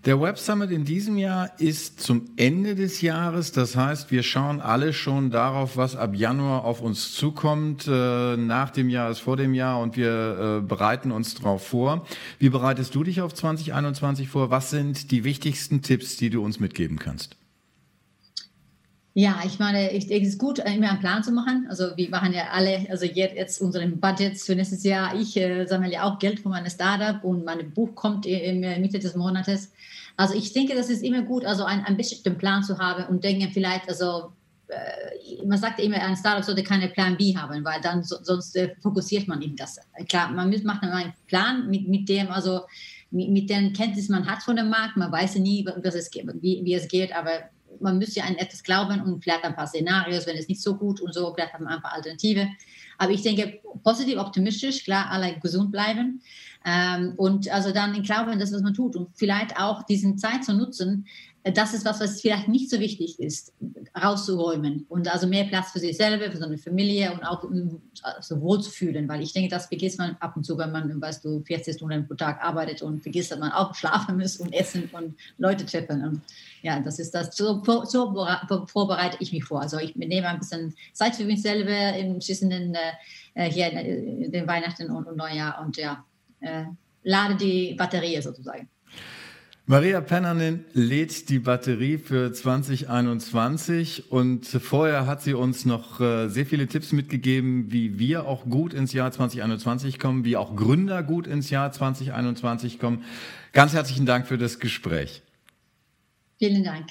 Der 0.06 0.19
Web 0.19 0.39
Summit 0.39 0.71
in 0.71 0.84
diesem 0.84 1.15
Jahr 1.15 1.52
ist 1.60 2.02
zum 2.02 2.32
Ende 2.36 2.74
des 2.74 3.02
Jahres. 3.02 3.52
Das 3.52 3.76
heißt, 3.76 4.10
wir 4.10 4.24
schauen 4.24 4.60
alle 4.60 4.93
schon 4.93 5.30
darauf, 5.30 5.78
was 5.78 5.95
ab 5.95 6.15
Januar 6.15 6.65
auf 6.65 6.82
uns 6.82 7.13
zukommt. 7.13 7.88
Äh, 7.88 8.36
nach 8.36 8.71
dem 8.71 8.89
Jahr 8.89 9.12
ist 9.12 9.19
vor 9.19 9.38
dem 9.38 9.54
Jahr 9.54 9.80
und 9.80 9.97
wir 9.97 10.62
äh, 10.63 10.67
bereiten 10.67 11.12
uns 11.12 11.36
darauf 11.36 11.67
vor. 11.67 12.08
Wie 12.39 12.50
bereitest 12.50 12.95
du 12.95 13.04
dich 13.04 13.21
auf 13.21 13.36
2021 13.36 14.28
vor? 14.28 14.50
Was 14.50 14.71
sind 14.71 15.12
die 15.12 15.24
wichtigsten 15.24 15.84
Tipps, 15.84 16.17
die 16.17 16.32
du 16.32 16.43
uns 16.43 16.60
mitgeben 16.60 16.97
kannst? 16.97 17.38
Ja, 19.13 19.41
ich 19.45 19.60
meine, 19.60 19.91
ich 19.91 20.08
denke, 20.08 20.26
es 20.26 20.34
ist 20.34 20.39
gut, 20.39 20.60
immer 20.60 20.89
einen 20.89 21.00
Plan 21.00 21.21
zu 21.21 21.34
machen. 21.34 21.67
Also 21.69 21.97
wir 21.97 22.10
machen 22.10 22.32
ja 22.34 22.47
alle, 22.52 22.86
also 22.89 23.06
jetzt 23.06 23.60
unseren 23.62 24.00
Budgets 24.00 24.45
für 24.45 24.56
nächstes 24.56 24.84
Jahr. 24.84 25.13
Ich 25.19 25.36
äh, 25.36 25.65
sammle 25.65 25.91
ja 25.91 26.04
auch 26.04 26.17
Geld 26.17 26.39
von 26.39 26.52
meinem 26.52 26.69
Startup 26.69 27.21
und 27.24 27.43
mein 27.43 27.74
Buch 27.74 27.93
kommt 27.93 28.26
in 28.26 28.62
Mitte 28.82 29.00
des 29.00 29.15
Monates. 29.15 29.74
Also 30.15 30.34
ich 30.34 30.54
denke, 30.54 30.76
das 30.76 30.89
ist 30.89 31.04
immer 31.04 31.24
gut, 31.24 31.45
also 31.45 31.65
einen, 31.65 31.84
einen 31.84 31.97
bestimmten 31.97 32.38
Plan 32.38 32.63
zu 32.63 32.78
haben 32.78 33.06
und 33.08 33.24
denken 33.24 33.52
vielleicht, 33.52 33.89
also 33.89 34.32
äh, 34.69 35.45
man 35.45 35.58
sagt 35.58 35.82
immer, 35.82 35.97
ein 35.97 36.15
Startup 36.15 36.43
sollte 36.43 36.63
keine 36.63 36.88
Plan 36.88 37.17
B 37.17 37.36
haben, 37.36 37.65
weil 37.65 37.82
dann 37.82 38.04
so, 38.04 38.15
sonst 38.21 38.56
äh, 38.56 38.76
fokussiert 38.82 39.28
man 39.28 39.41
in 39.41 39.58
das. 39.58 39.78
Klar, 40.08 40.32
man 40.32 40.50
macht 40.63 40.84
einen 40.84 41.13
Plan 41.28 41.69
mit, 41.69 41.86
mit 41.89 42.08
dem, 42.08 42.30
also 42.30 42.62
mit, 43.10 43.30
mit 43.30 43.50
den 43.50 43.74
Kenntnissen 43.74 44.13
man 44.13 44.26
hat 44.26 44.41
von 44.41 44.56
dem 44.56 44.69
Markt. 44.69 44.95
Man 44.95 45.12
weiß 45.12 45.36
ja 45.36 45.41
nie, 45.41 45.65
was 45.65 45.95
es, 45.95 46.10
wie, 46.13 46.62
wie 46.63 46.74
es 46.74 46.88
geht, 46.88 47.13
aber 47.13 47.50
man 47.82 47.98
müsste 47.98 48.24
an 48.24 48.36
etwas 48.36 48.63
glauben 48.63 49.02
und 49.02 49.24
vielleicht 49.24 49.44
ein 49.44 49.56
paar 49.56 49.67
Szenarios, 49.67 50.28
wenn 50.28 50.38
es 50.38 50.48
nicht 50.48 50.62
so 50.62 50.76
gut 50.76 51.02
und 51.02 51.13
so, 51.13 51.34
vielleicht 51.34 51.54
haben 51.54 51.65
wir 51.65 51.72
ein 51.72 51.82
paar 51.82 51.94
Alternative. 51.94 52.48
Aber 52.98 53.12
ich 53.12 53.22
denke, 53.24 53.60
positiv 53.84 54.20
optimistisch, 54.20 54.84
klar, 54.84 55.10
alle 55.10 55.38
gesund 55.39 55.72
bleiben. 55.72 56.22
Ähm, 56.63 57.13
und 57.17 57.50
also 57.50 57.72
dann 57.72 58.04
glauben, 58.04 58.39
das, 58.39 58.54
was 58.54 58.62
man 58.62 58.76
tut 58.76 58.96
und 58.96 59.10
vielleicht 59.17 59.60
auch 59.60 59.84
diesen 59.84 60.17
Zeit 60.20 60.44
zu 60.44 60.54
nutzen, 60.54 61.08
das 61.43 61.73
ist 61.73 61.86
was, 61.86 61.99
was 61.99 62.21
vielleicht 62.21 62.47
nicht 62.47 62.69
so 62.69 62.80
wichtig 62.80 63.19
ist, 63.19 63.54
rauszuräumen 63.99 64.86
und 64.89 65.12
also 65.12 65.25
mehr 65.25 65.45
Platz 65.45 65.71
für 65.71 65.80
sich 65.80 65.97
selber, 65.97 66.30
für 66.30 66.38
seine 66.38 66.58
Familie 66.60 67.12
und 67.12 67.23
auch 67.23 67.43
also 68.04 68.39
wohlzufühlen, 68.41 69.10
weil 69.10 69.23
ich 69.23 69.34
denke, 69.34 69.49
das 69.49 69.65
vergisst 69.65 69.97
man 69.97 70.15
ab 70.19 70.36
und 70.36 70.45
zu, 70.45 70.56
wenn 70.60 70.71
man, 70.71 71.01
weißt 71.01 71.25
du, 71.25 71.41
40 71.41 71.75
Stunden 71.75 72.08
pro 72.08 72.13
Tag 72.13 72.43
arbeitet 72.43 72.84
und 72.84 73.01
vergisst, 73.01 73.32
dass 73.32 73.39
man 73.39 73.51
auch 73.51 73.73
schlafen 73.82 74.19
muss 74.19 74.38
und 74.38 74.54
essen 74.54 74.88
und 74.91 75.15
Leute 75.39 75.65
treffen. 75.65 76.04
Und 76.04 76.21
ja, 76.62 76.80
das 76.80 76.99
ist 76.99 77.15
das. 77.15 77.36
So, 77.36 77.63
so 77.86 78.27
vorbereite 78.67 79.17
ich 79.19 79.34
mich 79.34 79.43
vor. 79.43 79.62
Also 79.62 79.80
ich 79.80 79.95
nehme 79.95 80.27
ein 80.27 80.39
bisschen 80.39 80.75
Zeit 80.93 81.15
für 81.15 81.25
mich 81.25 81.41
selber 81.41 81.97
im 81.97 82.21
schissenden 82.21 82.75
äh, 83.34 83.49
hier 83.49 83.71
in 83.71 84.32
den 84.32 84.47
Weihnachten 84.47 84.91
und, 84.91 85.08
und 85.08 85.17
Neujahr 85.17 85.60
und 85.63 85.75
ja, 85.77 86.06
äh, 86.41 86.65
lade 87.04 87.36
die 87.36 87.73
Batterie 87.73 88.21
sozusagen. 88.21 88.69
Maria 89.67 90.02
Pennernin 90.02 90.65
lädt 90.74 91.30
die 91.30 91.39
Batterie 91.39 91.97
für 91.97 92.34
2021 92.34 94.12
und 94.12 94.45
vorher 94.45 95.06
hat 95.06 95.21
sie 95.21 95.34
uns 95.34 95.65
noch 95.65 96.02
äh, 96.02 96.28
sehr 96.30 96.45
viele 96.45 96.67
Tipps 96.67 96.91
mitgegeben, 96.91 97.71
wie 97.71 98.00
wir 98.00 98.26
auch 98.26 98.45
gut 98.45 98.74
ins 98.74 98.91
Jahr 98.91 99.12
2021 99.12 100.00
kommen, 100.00 100.26
wie 100.26 100.36
auch 100.36 100.56
Gründer 100.56 101.04
gut 101.04 101.28
ins 101.28 101.52
Jahr 101.52 101.71
2021 101.71 102.80
kommen. 102.80 103.06
Ganz 103.54 103.74
herzlichen 103.74 104.06
Dank 104.06 104.28
für 104.28 104.38
das 104.38 104.60
Gespräch. 104.60 105.21
Vielen 106.39 106.63
Dank. 106.63 106.88